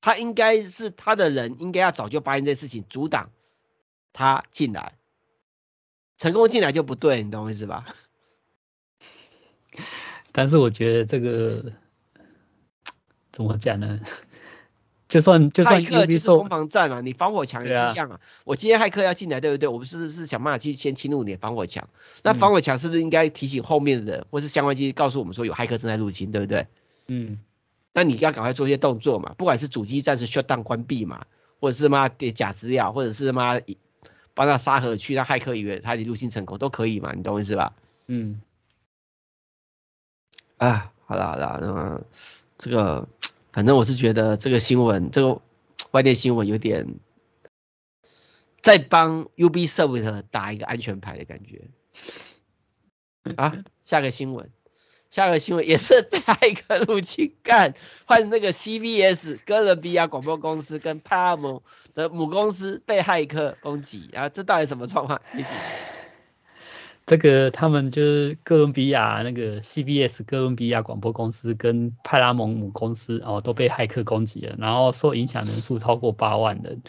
[0.00, 3.30] 他应该是他的人，应该要早就发现这事情，阻挡
[4.12, 4.98] 他进来，
[6.16, 7.86] 成功进来就不对，你懂我意思吧？
[10.32, 11.72] 但是我觉得这个。
[13.38, 14.00] 怎么讲呢？
[15.08, 18.16] 就算就算骇客就是攻防战啊，你防火墙也是一样啊。
[18.16, 19.66] 啊我今天骇客要进来，对不对？
[19.68, 21.88] 我们是是想办法去先侵入你的防火墙。
[22.22, 26.66] 那防火墙是不是应该提醒后面的人，嗯、或是相关机告诉我们说有骇客正在入侵，对不对？
[27.06, 27.38] 嗯。
[27.94, 31.24] 那你要赶快做一些动作嘛，不管是主机暂时 shut down 关闭嘛，
[31.58, 33.58] 或者是妈给假资料，或者是妈
[34.34, 37.72] 帮他沙盒去，让骇客以为他已经入侵成功都可以嘛，你懂我意思吧？
[38.08, 38.42] 嗯。
[40.58, 42.02] 啊，好了好了，那
[42.58, 43.08] 这个。
[43.50, 45.40] 反正我是觉得这个新闻，这个
[45.90, 47.00] 外电新闻有点
[48.60, 51.70] 在帮 Ubisoft 打一个安全牌的感觉。
[53.36, 54.52] 啊，下个新闻，
[55.10, 57.74] 下个新闻也是被骇客入侵，干
[58.06, 61.62] 换那个 CBS 哥伦比亚广播公司跟派拉蒙
[61.94, 65.20] 的母公司被骇客攻击，然后这到底什么状况？
[67.08, 76.82] 这个他们就是哥伦比亚那个 CBS 哥伦比亚广播公司跟派拉蒙母公司哦都被骇客攻击了，然后受影响人数超过八万人。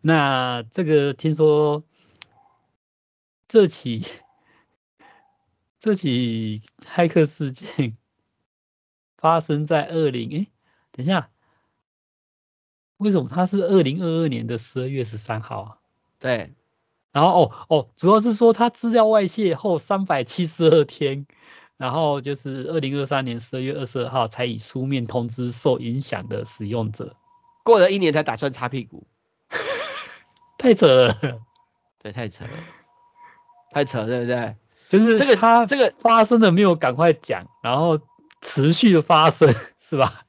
[0.00, 1.82] 那这个听说
[3.48, 4.06] 这起
[5.80, 7.96] 这起骇客事件
[9.16, 10.46] 发生在二零诶，
[10.92, 11.28] 等一下，
[12.98, 15.78] 为什么它是二零二二年的十二月十三号啊？
[16.20, 16.54] 对。
[17.16, 21.26] 然后哦哦，主要是说他资料外泄后三百七十二天，
[21.78, 27.16] 然后就是二零二三年十二月二十二号才以书面通知受影响的使用者，
[27.64, 29.06] 过了一年才打算擦屁股，
[30.58, 31.16] 太扯了，
[32.02, 32.50] 对，太扯了，
[33.70, 34.56] 太扯了，对不对？
[34.90, 37.98] 就是这个他这个发生的没有赶快讲，然后
[38.42, 40.26] 持续的发生，是吧？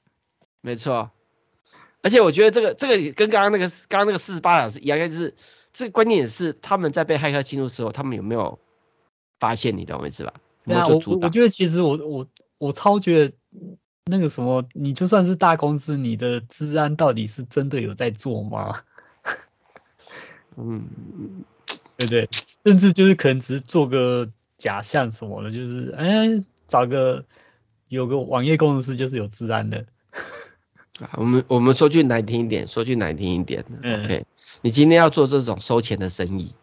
[0.62, 1.12] 没错。
[2.02, 5.36] 而且我觉得这个这个跟刚刚那个刚刚那个四十八小时一样，就是
[5.78, 8.58] 这个关键是他们在被骇客侵入的时候，他们有没有
[9.38, 9.78] 发现？
[9.78, 10.34] 你懂我意思吧？
[10.66, 13.36] 对啊，我我觉得其实我我我超觉得
[14.06, 18.82] 那个什么，你就算是大公司，你的治安到底是真的有在做吗？
[20.56, 20.90] 嗯，
[21.96, 22.28] 对不对？
[22.66, 27.24] 甚至就是可能只是做个假象什么的，就是哎找个
[27.88, 29.86] 有个网页工程师就是有治安的。
[31.00, 34.26] 啊我们我们说句难听一点，说句难听一点，OK，
[34.62, 36.54] 你今天要做这种收钱的生意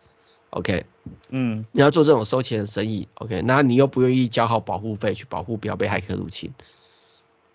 [0.50, 0.84] ，OK，
[1.28, 6.52] 嗯，你要做这种收钱的生意，OK，那你又不愿意交好保护费去保护不要被骇客入侵，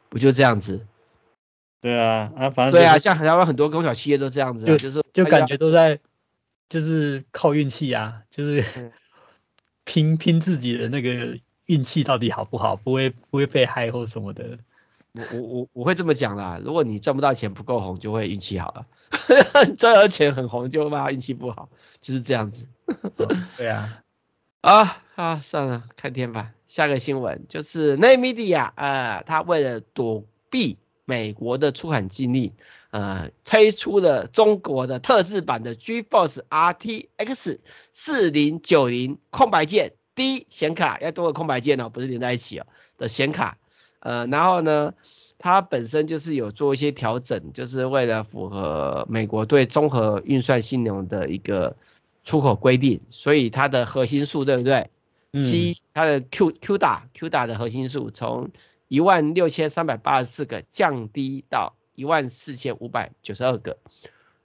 [0.10, 0.86] 不就这样子？
[1.82, 6.00] 对啊，啊反正、就是、对啊，像台湾很多中小企业都这样子、啊，就，就是就感觉都在
[6.68, 8.92] 就是靠运气啊，就是
[9.86, 14.60] 拼拼自己的那个运气到底好不好，不会不会被害或什么的。
[15.14, 18.86] 我我我我会这么讲啦，如果你赚不到钱不够红，就会运气好了；
[19.76, 21.70] 赚到钱很红，就怕运气不好，
[22.00, 22.68] 就是这样子。
[23.58, 24.04] 对啊，
[24.62, 26.52] 啊啊算了，看天吧。
[26.68, 32.54] 下个新闻就是 NVIDIA 啊，他为了躲避美国的出口禁令，
[32.92, 37.58] 呃，推出了中国的特制版的 GeForce RTX
[37.92, 42.68] 四零九零空白键 D 显卡，要多个空白键哦，不是连在一起哦
[42.98, 43.58] 的显卡。
[44.00, 44.94] 呃，然后呢，
[45.38, 51.76] 它本身就是有做一些调整，就是为了符合美国对综合运算性能的一个
[52.24, 54.90] 出口规定，所以它的核心数对不对？
[55.34, 55.44] 嗯。
[55.44, 58.52] C 它的 Q CUDA CUDA 的核心数从
[58.88, 63.78] 一万六千三百八十四个降低到一万四千五百九十二个，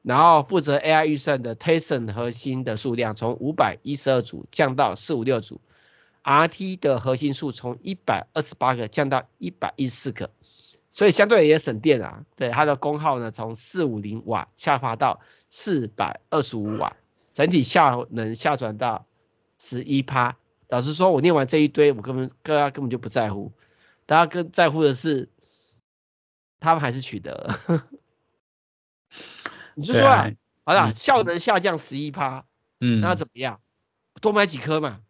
[0.03, 5.61] 然后负责 AI 预算的 Tensor 核心的数量从五百一十二组降到四五六组。
[6.24, 10.30] RT 的核心数从一百二十八个降到一百一十四个，
[10.90, 12.24] 所以相对也省电啊。
[12.34, 16.96] 对，它的功耗呢从四五零瓦下滑到四百二十五瓦，
[17.34, 19.06] 整体效能下转到
[19.58, 20.38] 十一趴。
[20.68, 23.52] 老实说，我念完这一堆，我根本大家根本就不在乎，
[24.06, 25.28] 大家更在乎的是
[26.58, 27.87] 他们还是取得了。
[29.76, 30.30] 你就说啊，
[30.64, 32.46] 好了，嗯、效能下降十一趴，
[32.80, 33.60] 嗯，那怎么样？
[34.22, 35.00] 多买几颗嘛。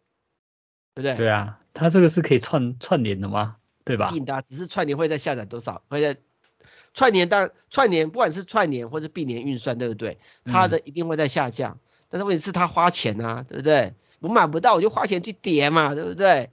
[0.95, 1.15] 对不对？
[1.15, 3.57] 对啊，它这个是可以串串联的吗？
[3.83, 4.09] 对吧？
[4.09, 6.17] 一定的，只是串联会在下载多少，会在
[6.95, 10.17] 串联当串联，不管是串联或是并联运算，对不对？
[10.45, 11.79] 它的一定会在下降，嗯、
[12.09, 13.93] 但是问题是它花钱啊，对不对？
[14.21, 16.49] 我买不到，我就花钱去叠嘛，对不对？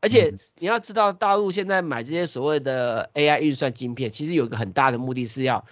[0.00, 5.64] 而且你要知道，大陆现在买这些所谓的 AI 运算晶片，其实有一个很大的目的是要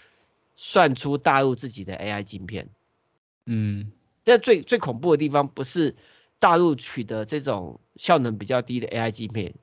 [0.57, 2.69] 算出大陆自己的 AI 晶片。
[3.47, 3.93] 嗯，
[4.25, 5.95] 但最最恐怖的地方不是。
[6.41, 9.55] 大陆取得这种效能比较低的 AI 晶片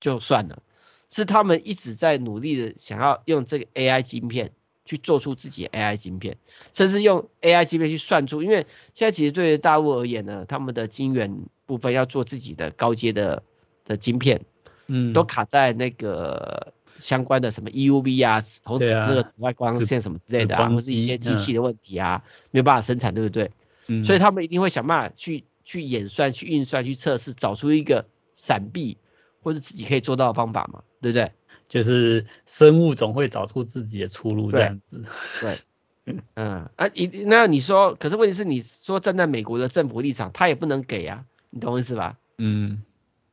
[0.00, 0.62] 就算了，
[1.10, 4.52] 是他们一直在努力的想要用这个 AI 晶片
[4.84, 6.38] 去做出自己的 AI 晶片，
[6.72, 13.42] 甚至用 AI 晶片去算出，因为现在其实对于大陆而言呢，他们的晶圆部分要做自己的高阶的
[13.84, 14.46] 的晶片，
[14.86, 23.50] 嗯，都卡在那个相关的什么 EUV 啊，同时那个紫外光线什么之类的啊，或是一些机器的问题啊，没有办法生产，对不对？
[23.88, 25.44] 嗯，所以他们一定会想办法去。
[25.68, 28.96] 去演算、去运算、去测试，找出一个闪避
[29.42, 31.32] 或者自己可以做到的方法嘛，对不对？
[31.68, 35.04] 就是生物总会找出自己的出路这样子。
[35.42, 35.58] 对，
[36.06, 42.16] 对嗯啊，一那你说，可是问题是你说站在美国的政府立场，他也不能给啊，你懂我意思吧？
[42.38, 42.82] 嗯。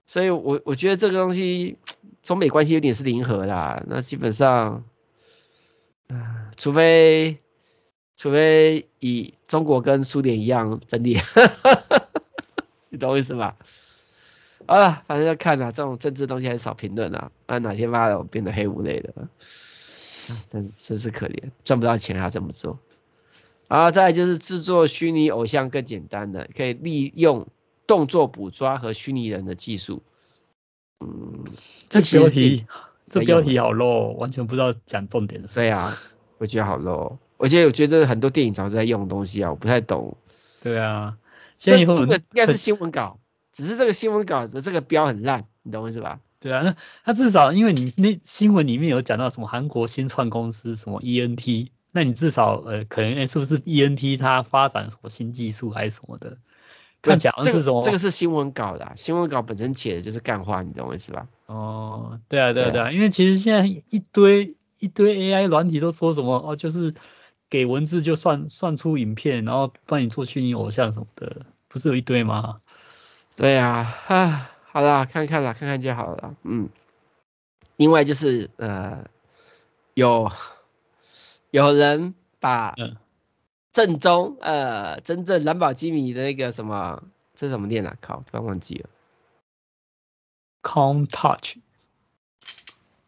[0.06, 1.78] 所以我我觉得这个东西
[2.22, 4.84] 中美关系有点是零和的，那基本上，
[6.10, 7.38] 啊，除非
[8.18, 11.22] 除非以中国跟苏联一样分裂。
[12.90, 13.58] 你懂我意思吧？
[14.68, 17.32] 啊，反正要看啊，这种政治东西还是少评论啊。
[17.46, 19.14] 啊，哪天妈的我变得黑五类的，
[20.30, 22.80] 啊，真真是可怜，赚不到钱还要这么做。
[23.68, 27.48] 啊，再来就是制作虚拟偶像更简单的，可以利用
[27.86, 30.02] 动作捕抓和虚拟人的技术。
[31.00, 31.46] 嗯，
[31.90, 32.66] 这标题
[33.10, 35.44] 这标题好 low，完全不知道讲重点。
[35.54, 35.96] 对啊，
[36.40, 40.18] 我觉得好 low，而且我觉得很多电影早就在用的东西啊，我不太懂。
[40.64, 41.18] 对啊。
[41.58, 43.20] 这这个应该是新闻稿，
[43.52, 46.20] 只是这个新闻稿的这个标很烂，你懂我意思吧？
[46.40, 56.38] 对啊，那他至少因为你那新闻里面有讲到什么韩国新创公司什么 ENT，那你至少呃可能哎是不是 ENT 它发展什么新技术还是什么的？
[57.02, 57.84] 看起来是什么？
[57.84, 61.28] 这个是新闻稿的，新闻稿本身写的就是干话，你懂我意思吧？
[61.48, 66.94] 哦，对啊对啊对啊，因为其实现在一堆一堆 AI 软体都说什么哦就是。
[67.50, 72.62] 给文字就算算出影片，然后帮你做虚拟偶像什么的，不是有一堆吗？
[73.38, 76.70] 对啊，啊， 好啦，看看啦，看看就好了，嗯。
[77.78, 79.06] 另外就是呃，
[79.94, 80.32] 有
[81.52, 82.74] 有人把
[83.74, 87.04] 正宗呃真正蓝宝基米的那个什么，
[87.34, 87.98] 这是什么店啊？
[88.00, 88.90] 靠，突然忘记了。
[90.64, 91.58] Count Touch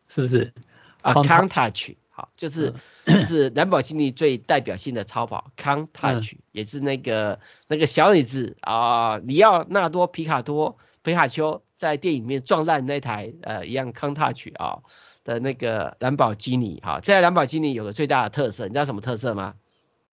[0.09, 0.53] 是不是？
[1.01, 2.73] 啊，Count Touch 好，就是、
[3.05, 11.61] 嗯、就是兰博基尼最代表性的超跑 Count Touch，、嗯、也是那个那个小女子啊，里奥纳多皮卡多皮卡丘。
[11.77, 14.79] 在电影里面撞烂那台呃一样 Countach 啊
[15.23, 19.53] 的那个兰博基尼哈，这台兰博基尼有个最大的特色，你知道什么特色吗？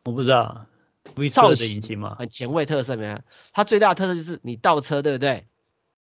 [0.04, 0.66] 我不知道。
[1.32, 2.16] 造型的引擎吗？
[2.18, 3.18] 很前卫特色没有？
[3.54, 5.46] 它最大的特色就是你倒车对不对？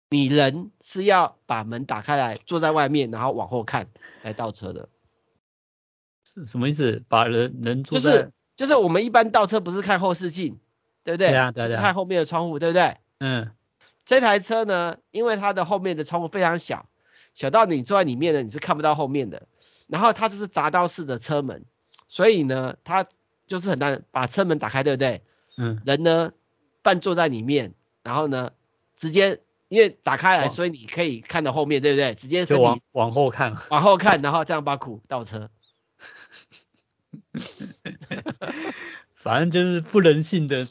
[0.09, 3.89] 你人是要把门打开来，坐在外面，然后往后看
[4.21, 4.87] 来倒车的。
[6.45, 7.03] 是什么意思？
[7.07, 10.59] 把人人坐在就是就是我们一般倒车不是看后视镜，
[11.03, 11.29] 对不对？
[11.29, 11.81] 对啊对啊。
[11.81, 12.97] 看后面的窗户，对不对？
[13.19, 13.51] 嗯。
[14.03, 16.87] 这台车呢，因为它的后面的窗户非常小，
[17.33, 19.43] 小到你坐在里面呢，你是看不到后面的。
[19.87, 21.65] 然后它这是闸道式的车门，
[22.07, 23.05] 所以呢，它
[23.45, 25.21] 就是很难把车门打开，对不对？
[25.57, 25.81] 嗯。
[25.85, 26.31] 人呢，
[26.81, 27.73] 半坐在里面，
[28.03, 28.51] 然后呢，
[28.95, 32.15] 直接因为打开来，所以你可以看到后面，对不对？
[32.15, 35.49] 直接是往往后看，往后看，然后这样把苦倒车。
[39.15, 40.67] 反正就是不人性的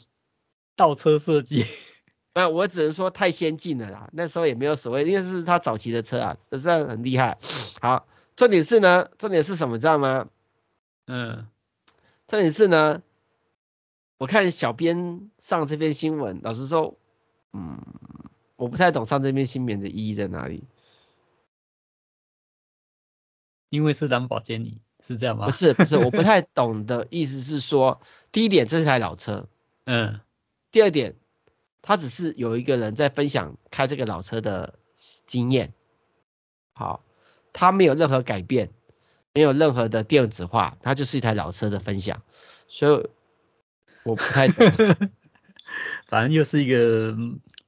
[0.75, 1.65] 倒车设计。
[2.33, 7.37] 那我只能说太先进了啦，那时候也没有所谓，因为是他早期的车啊，这是很厉害。
[7.81, 10.29] 好，重点是呢，重点是什么，知道吗？
[11.07, 11.47] 嗯，
[12.27, 13.03] 重点是呢，
[14.17, 16.97] 我看小编上这篇新闻，老实说，
[17.51, 17.81] 嗯，
[18.55, 20.63] 我不太懂上这篇新闻的意义在哪里。
[23.67, 25.45] 因为是兰博基尼，是这样吗？
[25.45, 29.47] 不是不是，我不太懂的意思是说，第一点这是台老车，
[29.85, 30.21] 嗯，
[30.71, 31.15] 第二点。
[31.83, 34.75] 他只是有一个人在分享开这个老车的
[35.25, 35.73] 经验，
[36.73, 37.03] 好，
[37.53, 38.69] 他没有任何改变，
[39.33, 42.21] 没有任何的电子化，它就是一台老车的分享，
[42.67, 43.09] 所以
[44.03, 44.67] 我不太懂，
[46.05, 47.17] 反正又是一个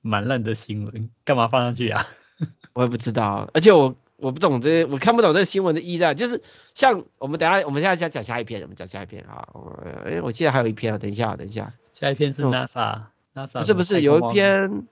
[0.01, 2.05] 蛮烂的新闻，干嘛放上去啊？
[2.73, 6.41] 我也不知道，而且我我不懂这些，我看不懂这个新闻的意义，就是
[6.73, 14.87] 像我们等下，我们现在讲讲下一篇，我们讲下一篇啊，我哎，我记得还有一篇啊，等一下，等一下，下一篇是 NASA，NASA、嗯不是不是，有一篇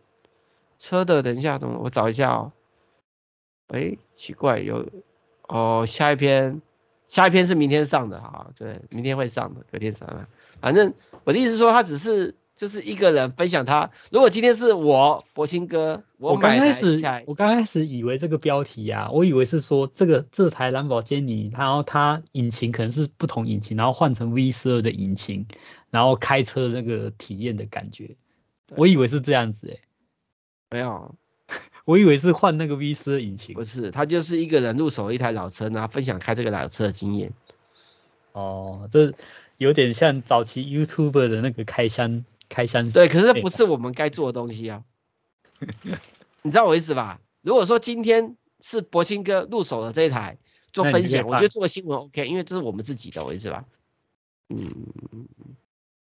[0.77, 2.51] 车的，等一下，等我找一下哦。
[3.69, 4.89] 哎，奇怪，有
[5.47, 6.61] 哦，下一篇，
[7.07, 10.27] 下一篇是明天上的啊，对，明天会上的，隔天上的。
[10.59, 13.89] 反正我的意思是说，它只是就是一个人分享他。
[14.11, 25.47] 如果今天是我柏青哥，我刚开始我刚开始以为这个标题啊，我以为是说这个这台蓝宝坚尼，然后它引擎可能是不同引擎，然后换成 V 十二的引擎，
[25.89, 28.15] 然后开车那个体验的感觉。
[28.75, 29.79] 我以为是这样子诶，
[30.69, 31.15] 没有，
[31.85, 33.55] 我以为是换那个 V4 引擎。
[33.55, 37.33] 不是，他就是一个人入手一台老车，然后分享开这个老车的经验。
[38.33, 39.15] 哦，这
[39.57, 42.87] 有点像早期 YouTuber 的那个开箱开箱。
[42.91, 44.83] 对，可是不是我们该做的东西啊。
[46.43, 47.19] 你知道我意思吧？
[47.41, 50.37] 如果说今天是柏青哥入手的这一台
[50.73, 53.65] 做分享，我觉得做个新闻 OK，因为这是我们自己的，我意思吧？
[54.49, 54.85] 嗯，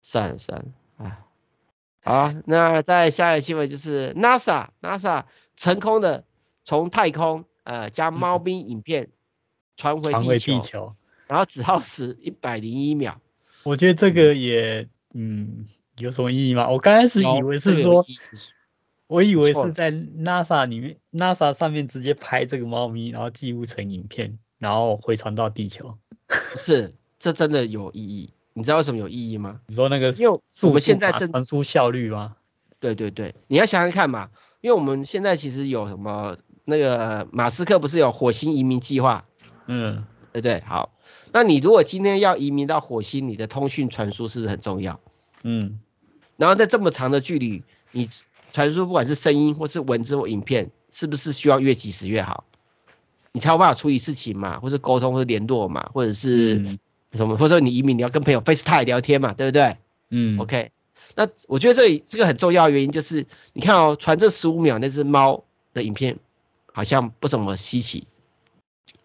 [0.01, 0.65] 算了算了，
[0.97, 1.17] 哎。
[2.03, 5.25] 好，那再下一个新闻就是 NASA NASA
[5.55, 6.25] 成功的
[6.63, 9.09] 从太空呃将猫咪影片
[9.75, 10.95] 传回地球，地球
[11.27, 13.21] 然后只耗时一百零一秒。
[13.61, 15.67] 我觉得这个也嗯
[15.97, 16.69] 有什么意义吗？
[16.69, 18.05] 我刚开始以为是说，
[19.07, 25.97] 我以为是在 NASA 里面 NASA 上面直接拍这个猫咪，然后记录成影片，然后回传到地球。
[26.27, 28.33] 不 是，这真的有意义。
[28.53, 29.61] 你知道为什么有意义吗？
[29.67, 32.35] 你说那个，因为我们现在正传输效率吗？
[32.79, 34.29] 对对对，你要想想看嘛，
[34.61, 39.25] 因为我们现在其实有什么那个马斯克不是有火星移民计划？
[39.67, 40.91] 嗯，对对，好，
[41.31, 44.99] 那你如果今天要移民到火星，你的通讯传输是不是很重要？
[45.43, 45.79] 嗯，
[46.37, 48.09] 然后在这么长的距离，你
[48.53, 52.45] 传输不管是声音或是文字或影片，是不是需要越及时越好？
[53.31, 56.55] 你才有办法处理事情嘛，或是沟通或是联络嘛，或者是。
[56.55, 56.79] 嗯
[57.13, 57.35] 什么？
[57.35, 59.75] 或者说你移民你要跟朋友 FaceTime 聊天嘛，对不对？
[60.11, 60.71] 嗯，OK。
[61.13, 66.19] 那我觉得这里这个很重要的原因就是，你看哦，传这十五秒那只猫的影片
[66.71, 68.07] 好像不怎么稀奇，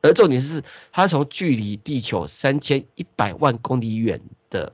[0.02, 0.62] 而重点是
[0.92, 4.20] 它从距离地球三千一百万公里远
[4.50, 4.72] 的，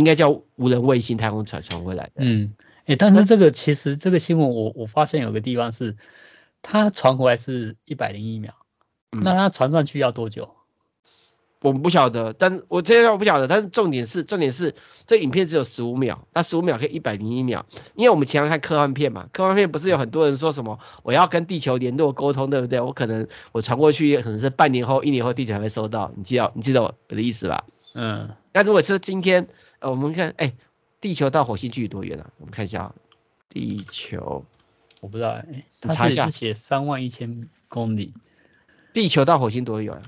[0.00, 2.12] 应该叫无人卫星太空船传回来的。
[2.16, 5.98] 嗯，哎、欸，但是这个其实这个新闻我我发现有个地方是，
[6.62, 8.54] 它传回来是一百零一秒，
[9.12, 10.54] 嗯、那它传上去要多久？
[11.60, 14.74] 我们不晓得，但我这个我不晓得，但是重点是重点是
[15.06, 22.80] 这影片只有十五秒，那十五秒可以一百零一秒，因为我们经常看科幻片嘛，科幻片不是有很多人说什么我要跟地球联络沟通，对不对？
[22.80, 27.64] 我可能我传过去可能是半年后、一年后地球才会收到，你记得你记得我的意思吧？
[27.92, 29.48] 嗯，那如果是今天，
[29.80, 30.52] 呃，我们看，哎，
[31.00, 32.30] 地球到火星距离多远啊？
[32.36, 32.94] 我们看一下，
[33.48, 34.44] 地球，
[35.00, 38.12] 我不知道，哎，你查一下，是写三万一千公里，
[38.92, 40.02] 地球到火星多远啊？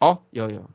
[0.00, 0.68] 哦，有有，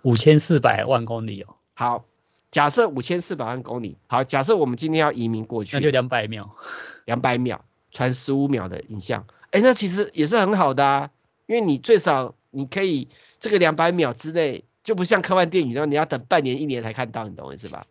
[0.00, 1.56] 五千四百万公里哦。
[1.74, 2.06] 好，
[2.50, 3.98] 假设五千四百万公里。
[4.06, 6.56] 好，假设我们今天要移民过去，那就两百秒，
[7.04, 9.26] 两百秒传十五秒的影像。
[9.52, 11.10] 哎，那其实也是很好的啊，
[11.46, 17.86] 因为你最少你可以这个两百秒之内，就不像科幻电影一样，你要等半年一年才看到，你懂我意思吧？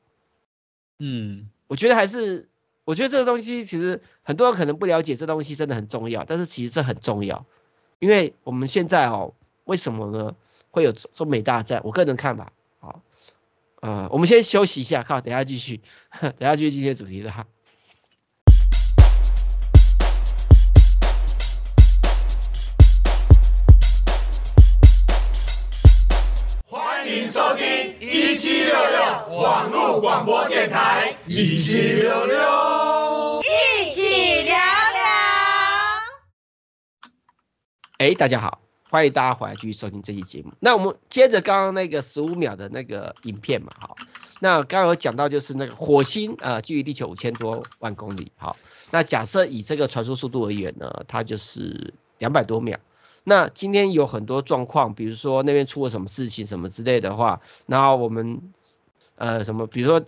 [1.00, 2.50] 嗯，我觉得还是，
[2.84, 7.46] 我觉得这个东西其实很多人可能不了解，这东西真的很重要，但是其实这很重要，
[8.00, 9.34] 因为我们现在哦，
[9.64, 10.36] 为什么呢？
[10.72, 13.02] 会有中美大战，我个人看法，好，
[13.82, 15.82] 呃，我们先休息一下，靠，等下继续，
[16.22, 17.30] 等下继续今天主题的
[27.42, 27.66] 收听
[28.00, 34.62] 一七六六网络广播电台，一七六六，一起聊聊。
[37.98, 38.62] 哎，大家好。
[38.92, 40.54] 欢迎大家回来继续收听这期节目。
[40.60, 43.96] 那我们接着刚刚那个十五秒的那个影片嘛，好，
[44.40, 48.56] 那刚刚有讲到就是那个火星呃，距离地球五千多万公里，好，
[48.92, 52.78] 那假设以这个传输速度而言呢，它就是两百多秒。
[53.24, 58.42] 那今天有很多状况，比如说那边出了什么事情什么之类的话，然后我们
[59.16, 60.06] 呃什么，比如说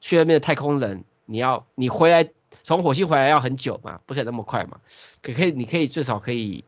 [0.00, 2.30] 去那边的太空人，你要你回来
[2.62, 4.78] 从火星回来要很久嘛，不可能那么快嘛，
[5.22, 6.64] 可可以你可以最少可以。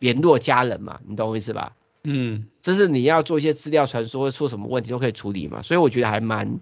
[0.00, 1.76] 联络家人嘛，你懂我意思吧？
[2.04, 6.58] 嗯，这是你要做一些资料传输，会出什么问题都可以处理嘛，所以我觉得还蛮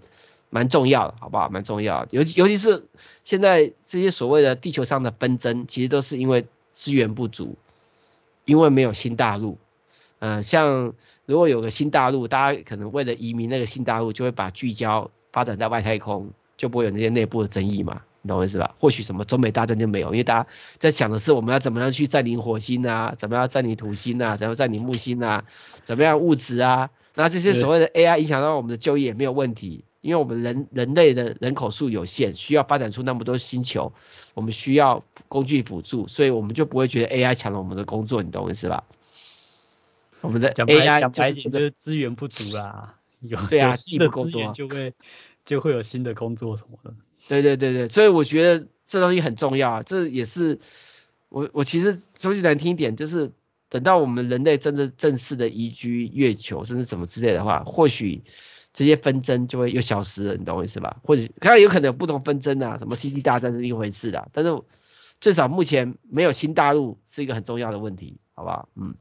[0.51, 1.49] 蛮重要的，好不好？
[1.49, 2.89] 蛮重要的，尤其尤其是
[3.23, 7.57] 现在这些所谓的地球上的纷争，其实都是因为资源不足，
[8.49, 9.59] 因为没有新大陆。
[10.21, 10.95] 呃，像
[11.27, 18.01] 如果有个新大陆，大家可能为了移民那个新大陆，就会把聚焦发展在外太空，就不会有那些内部的争议嘛。
[18.23, 18.75] 你懂我意思吧？
[18.81, 25.45] 或许什么中美大战就没有，因为大家在想的是我们要怎么样去占领火星啊，怎么样占领土星啊，怎么占领木星啊，
[25.85, 33.93] 怎么样物质啊，那这些所谓的 AI 影响到我们的就业也没有问题，因为我们人人类的人口数有限，需要发展出那么多星球，
[34.35, 38.85] 我们需要工具辅助，所以我们就不会觉得 AI 抢了我们的工作，你懂我意思吧？
[40.21, 44.93] 我们的 AI 讲白点就是资源不足啦，有对啊，新的资源就会
[45.45, 46.93] 就会有新的工作什么的。
[47.29, 50.59] 对对对对，所以我觉得这东西很重要啊，这也是
[51.29, 53.31] 我我其实说句难听一点，就是
[53.69, 58.25] 等到我们人类真的正式的移居月球，甚至什么之类的话，或许
[58.73, 60.97] 这些纷争就会又消失了，你懂我意思吧？
[61.05, 64.51] 或者当然有可能有不同纷争啊，什么星际大战是一回事的，但是
[65.21, 68.69] 最少目前没有新大陆是一个很重要的问题，好不好？
[68.75, 68.97] 嗯。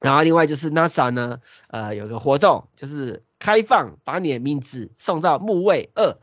[0.00, 6.18] 然后另外就是 NASA 呢，呃，有个活动就是开放把你的名字送到木卫二。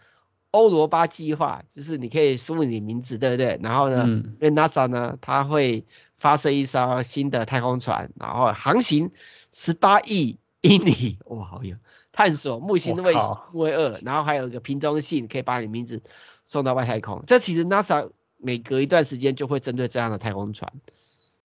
[0.52, 3.58] 欧罗巴计划就是你可以输入你名字，对不对？
[3.64, 5.86] 然后呢，嗯、因为 NASA 呢，它会
[6.18, 9.12] 发射一艘新的太空船，然后航行
[9.54, 11.80] 十八亿英里，哇，好远！
[12.12, 13.22] 探索木星的卫星
[13.54, 16.04] 木卫二，然后还有一个瓶中信，可以把你名字
[16.44, 17.24] 送到外太空。
[17.28, 18.12] 这其实 NASA
[18.42, 20.74] 每隔一段时间就会针对这样的太空船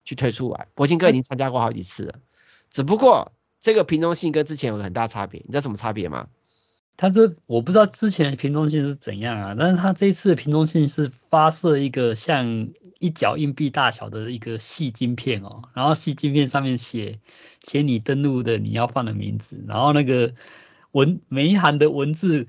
[0.04, 0.68] 去推出来。
[0.74, 2.14] 柏青哥已经参加过好几次了，
[2.70, 6.28] 只不过这个瓶中信跟之前有个很大差别，你知道什么差别吗？
[6.98, 17.20] 它这我不知道之前的瓶中信是怎样啊，但是它这一次的瓶中信是发射一个像一角硬币大小的一个细晶片哦，然后细晶片上面写
[17.60, 20.32] 写你登录的你要放的名字，然后那个
[20.92, 22.46] 文每一行的文字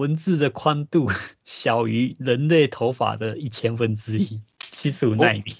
[0.00, 1.10] 文字的宽度
[1.44, 5.54] 小于人类头发的一千分之一，七十五纳米。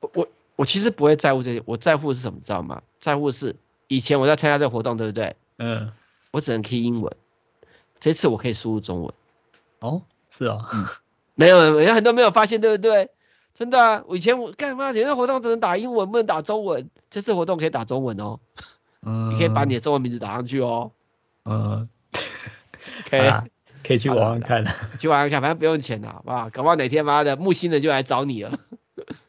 [0.00, 2.82] 我我我其实不会在乎这些，我在乎的是什么，知道吗？
[3.00, 3.54] 在乎的是
[3.86, 5.36] 以前我在参加这个活动，对不对？
[5.58, 5.92] 嗯。
[6.32, 7.16] 我只能 key 英文，
[8.00, 9.14] 这次我可以输入中文。
[9.78, 10.84] 哦，是啊、 哦嗯，
[11.36, 13.08] 没有，有很多没有发现，对不对？
[13.54, 14.92] 真的啊，我以前我干嘛？
[14.92, 16.90] 有的活动只能打英文，不能打中文。
[17.08, 18.40] 这次活动可以打中文哦。
[19.02, 19.32] 嗯。
[19.32, 20.90] 你可以把你的中文名字打上去哦。
[21.44, 21.88] 嗯。
[23.08, 23.22] 可以，
[23.86, 24.64] 可以去网上看，
[24.98, 26.50] 去网上看，反正不用钱的，好不好？
[26.50, 28.58] 搞不好哪天妈的木星人就来找你了。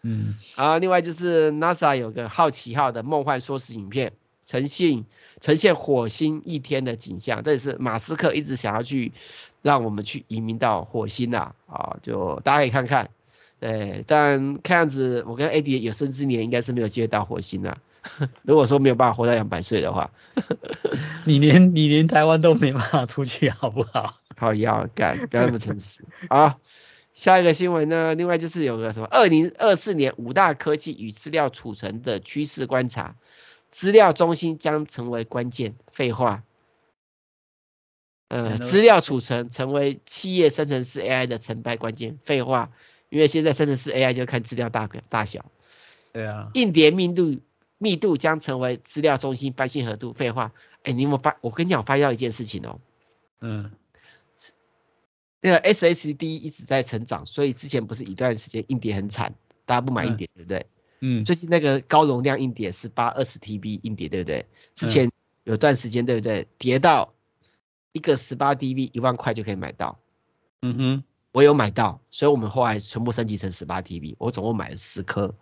[0.01, 0.35] 嗯。
[0.55, 4.13] 啊，另外就是 NASA 有个好奇号的梦幻缩时影片。
[4.45, 5.03] 呈现
[5.41, 9.11] 呈现火星一天的景象，这也是马斯克一直想要去
[9.61, 13.09] 让我们去移民到火星呐，啊，就大家可以看看，
[13.59, 17.77] 对，但看样子我跟 AD 有生之年应该是没有机会到火星了。
[18.43, 20.11] 如果说没有办法活到两百岁的话，
[21.25, 24.19] 你连你连台湾都没办法出去，好不好？
[24.35, 26.03] 好要干，不要那么诚实。
[26.29, 26.59] 好，
[27.13, 28.13] 下一个新闻呢？
[28.13, 33.15] 另外就是有个什么，二零二四年五大科技与资料储存的趋势观察，
[33.71, 35.73] 资料中心将成为关键。
[35.91, 36.43] 废话，
[38.27, 42.19] 呃，资料储存成为企业生成式 AI 的成败关键。
[42.23, 42.69] 废话，
[43.09, 45.45] 因为现在生成式 AI 就看资料大大小。
[46.13, 46.51] 对啊。
[46.53, 47.41] 硬碟密度。
[47.77, 50.13] 密度将成为资料中心般信合度。
[50.13, 51.37] 废话，哎、欸，你有没有发？
[51.41, 52.79] 我跟你讲，我发现到一件事情哦。
[53.41, 53.71] 嗯。
[55.41, 60.65] 那个 SSD 一直在成长，所以之前不是一段时间硬碟很惨，大家不买硬碟，对不对？
[60.99, 61.25] 嗯。
[61.25, 64.47] 最近那个高容量硬碟十八二十 TB 硬碟，对不对？
[64.73, 65.11] 之前
[65.43, 66.47] 有段时间，对不对？
[66.57, 67.13] 跌到
[67.91, 69.99] 一个十八 TB 一万块就可以买到。
[70.61, 71.03] 嗯哼。
[71.33, 75.35] 我有买到，所以我们后来全部升级成十八 TB，我总共买了十颗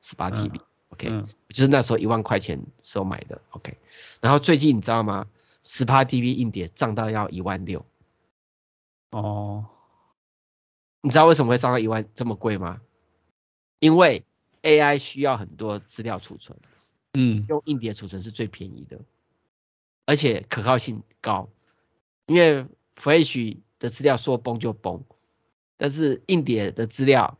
[0.00, 0.60] 十八 TB。
[0.90, 3.40] OK，、嗯、就是那时候一万块钱时候买的。
[3.50, 3.76] OK，
[4.20, 5.26] 然后最近你知道吗？
[5.62, 7.84] 十八 TB 硬碟涨到要一万六。
[9.10, 9.66] 哦，
[11.00, 12.80] 你知道为什么会涨到一万这么贵吗？
[13.80, 14.24] 因为
[14.62, 16.58] AI 需要很多资料储存，
[17.14, 19.00] 嗯，用硬碟储存是最便宜的，
[20.06, 21.48] 而且可靠性高。
[22.26, 22.66] 因为
[22.96, 25.04] Flash 的资料说崩就崩，
[25.76, 27.38] 但是硬碟的资料。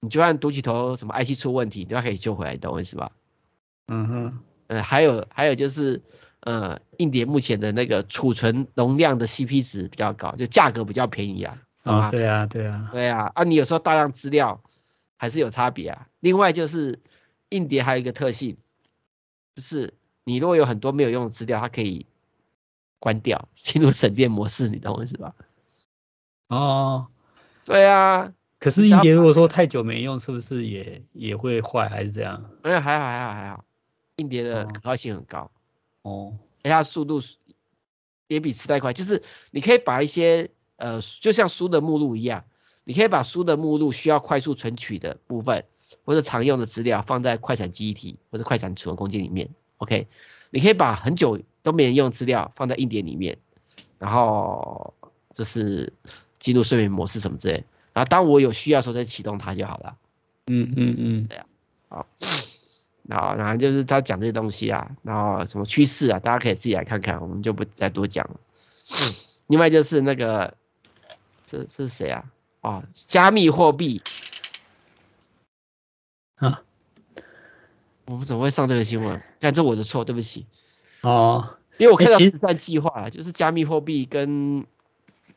[0.00, 3.12] 你就算读取头什么 IC 出问题，你都要可以修回来，你懂我意思吧？
[3.88, 4.38] 嗯哼，
[4.68, 6.02] 呃，还有还有就是，
[6.40, 11.58] 呃，硬碟目前的那个储存容量的 CP 值比较高，就价格比较便宜啊。
[11.82, 14.62] 啊、哦，对啊，对啊，对啊，啊，你有时候大量资料
[15.16, 16.08] 还是有差别啊。
[16.20, 17.00] 另外就是
[17.48, 18.58] 硬碟还有一个特性，
[19.54, 19.94] 就是
[20.24, 22.06] 你如果有很多没有用的资料，它可以
[22.98, 25.34] 关掉，进入省电模式，你懂我意思吧？
[26.48, 27.06] 哦，
[27.64, 28.34] 对啊。
[28.58, 32.50] 可是硬碟如果说太久没用，是不是也也会坏还是这样？
[32.64, 33.64] 没有，还好还好还好，
[34.16, 35.50] 硬碟的可靠性很高。
[36.02, 37.20] 哦，而且它速度
[38.26, 42.44] 也比磁带快，就是你可以把一些呃，就像书的目录一样，
[42.82, 45.64] 你可以把书的目录需要快速存取的部分，
[46.04, 49.50] 或者常用的资料放在快闪记忆体或者快闪储存空间里面。
[49.76, 50.08] OK，
[50.50, 53.38] 你可以把很久都没人用资料放在硬碟里面，
[53.98, 54.94] 然后
[55.32, 55.92] 就是
[56.40, 57.64] 进入睡眠模式什么之类。
[57.98, 59.96] 然后当我有需要的时候再启动它就好了。
[60.46, 61.46] 嗯嗯嗯，对啊。
[61.88, 62.06] 好，
[63.02, 68.38] 然后然后就是他讲这些东西啊，然后什么趋势啊，大家可以自己来看看，我们就不再多讲了。
[69.48, 70.54] 另外就是那个，
[71.44, 72.26] 这这是谁啊？
[72.60, 74.00] 哦，加密货币。
[76.36, 76.62] 啊？
[78.04, 79.20] 我们怎么会上这个新闻？
[79.40, 80.46] 但这我的错，对不起。
[81.00, 81.56] 哦。
[81.78, 84.64] 因为我看到实战计划，就是加密货币跟。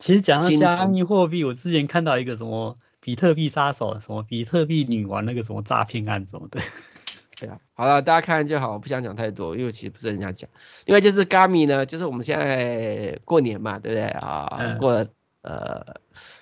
[0.02, 6.60] 其实讲到加密货币，我之前看到一个什么比特币杀手，什么比特币女王那个什么诈骗案什么的。
[7.38, 10.50] 对啊，好了，大家看看就好，我不想讲太多，因为其实不是很想讲。
[10.86, 14.56] 另外就是 Gami 呢，就是我们现在过年嘛，对不对啊？
[14.58, 15.06] 嗯、过了
[15.42, 16.00] 呃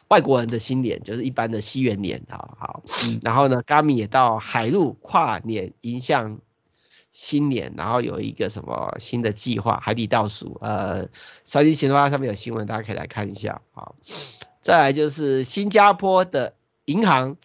[0.09, 2.83] 外国人的新年，就是一般的西元年，好好。
[3.07, 6.41] 嗯、然后呢，Gami 也到海陆跨年迎向。
[7.13, 11.09] 新年，然后有一个什么新的计划，海底倒数，呃，
[11.45, 13.63] 超级新闻上面有新闻，大家可以来看一下。
[13.73, 13.97] 好，
[14.61, 16.55] 再来就是新加坡的
[16.85, 17.37] 银行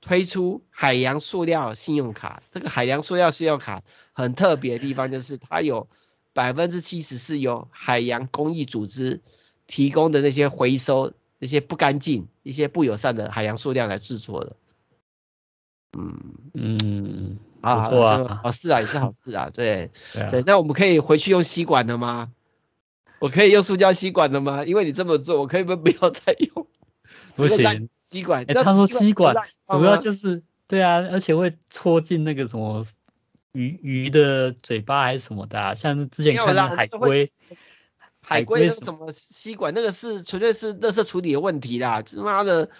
[0.00, 3.82] 推出海洋塑料信用卡，这个海洋塑料信用卡
[4.12, 5.88] 很特别的地方就是它有
[6.32, 9.20] 百分之七十是由海洋公益组织
[9.66, 14.56] 提供的那些回收那些不干净、一些不友善的海洋塑料来制作的。
[15.98, 17.38] 嗯嗯。
[17.60, 22.30] 啊，不错啊，好事啊，也是好事啊，对 对，啊、对，那我们可以回去用吸管了吗？
[23.18, 24.64] 我可以用塑胶吸管了吗？
[24.64, 26.66] 因为你这么做，我可以不不要再用？
[27.36, 29.34] 不行，吸管，哎、欸，他说吸管
[29.68, 32.84] 主要就是，对啊，而且会戳进那个什么
[33.52, 37.32] 鱼鱼的嘴巴还是什么的、啊，像之前看到海龟，
[38.20, 42.70] 海龟那个什么吸管，那个是纯粹是垃圾处理的问题啦，他妈的，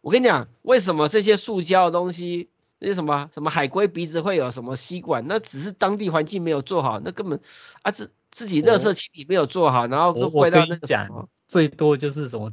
[0.00, 2.50] 我跟你讲，为什么这些塑胶的东西？
[2.78, 5.26] 那些什么什么海龟鼻子会有什么吸管？
[5.26, 7.40] 那只是当地环境没有做好，那根本
[7.82, 11.28] 啊自自己垃圾清理没有做好，然后都怪到那个什么。
[11.48, 12.52] 最多就是什么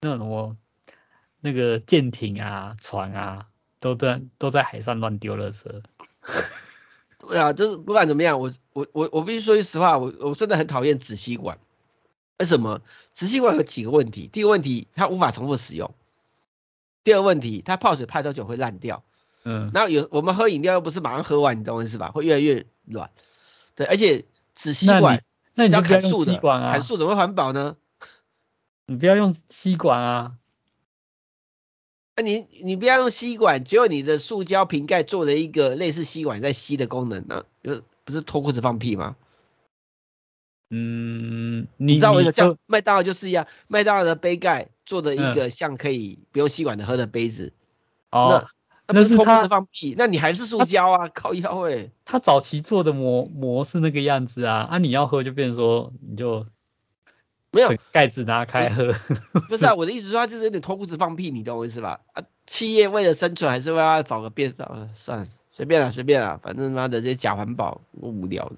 [0.00, 0.56] 那种什么
[1.40, 3.46] 那个舰艇啊、船啊，
[3.78, 5.82] 都在都在海上乱丢垃圾。
[7.20, 11.58] 对啊，就是不管怎么样，我我我我必须说句实话，我我真的很讨厌纸吸管。
[12.38, 12.80] 为什么？
[13.12, 14.26] 纸吸管有几个问题？
[14.26, 15.90] 第一个问题，它无法重复使用；
[17.04, 19.04] 第二个问题，它泡水泡多久会烂掉。
[19.44, 22.10] 嗯，那有我们喝饮料又不是马上喝完，你懂我意思吧？
[22.10, 23.10] 会越来越软。
[23.74, 24.24] 对，而且
[24.54, 25.22] 纸吸管，
[25.54, 27.76] 那你要砍树的，砍树怎么会环保呢？
[28.86, 30.32] 你不要用吸管啊。
[32.16, 39.16] 那你你不要用吸管，只有你的塑胶瓶盖做了一个类似吸管在吸的功能呢，就不是脱裤子放屁吗？
[40.72, 47.52] 嗯，你知道我像麦当劳就是一样，麦当劳的杯盖做的一个像可以不用吸管的喝的杯子。
[48.10, 48.46] 哦，
[48.92, 51.90] 那是脱裤子放屁，那你还是塑胶啊，靠腰哎、欸。
[52.04, 56.46] 他早期做的膜膜是那个样子啊，啊你要喝就变成说你就。
[57.52, 58.92] 没有盖子拿开喝，
[59.48, 61.98] 不是啊，我的意思说他就是有点脱裤子放屁，你懂我意思吧？
[62.12, 64.56] 啊，企业为了生存还是为了找个变数，
[64.92, 68.54] 算了，随便了，随便了，反正妈的这些假环保无聊的。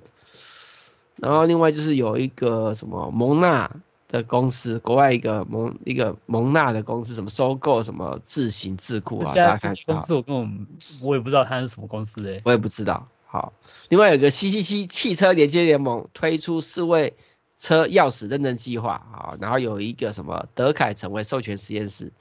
[1.16, 3.74] 然后另外就是有一个什么蒙纳
[4.12, 10.66] 的公司，国外一个蒙一个蒙纳的公司，什么收购什么自行智库啊，大家看公司我根本
[11.00, 13.08] 我也不知道它是什么公司诶、欸，我也不知道。
[13.26, 13.52] 好，
[13.88, 17.14] 另外有个 CCC 汽车连接联盟推出四位。
[17.58, 22.12] 车钥匙认证计划啊，然后有一个什么德凯成为授权实验室，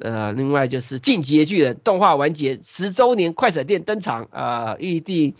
[0.00, 5.36] 呃，另外就是进击的巨人动画完结十周年快闪店登场啊，预计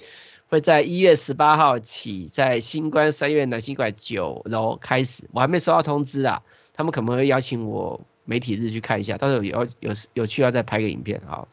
[0.48, 6.42] 会在一月十八号起在新关三越南新馆九楼开始，我还没收到通知啊，
[6.72, 11.48] 他们可能会邀请我媒体日去看一下，到时候有有有需要再拍个影片啊，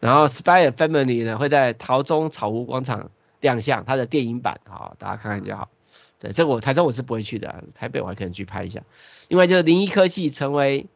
[0.00, 3.10] 然后 Spy Family 呢会在桃中草湖广场
[3.40, 5.68] 亮相它的电影版啊，大家看看就好。
[6.18, 8.82] 对，这我台中我是不会去的，台北我还可能去拍一下。
[9.28, 10.86] 另外就是零一科技成为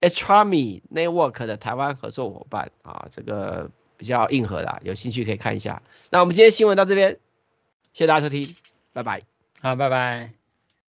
[0.00, 5.82] h r m i Network 的台湾合作伙伴啊，这个比较硬核的，有兴趣可以看一下。
[6.10, 7.12] 那我们今天新闻到这边，
[7.92, 8.54] 谢谢大家收听，
[8.92, 9.22] 拜拜。
[9.60, 10.45] 好，拜拜。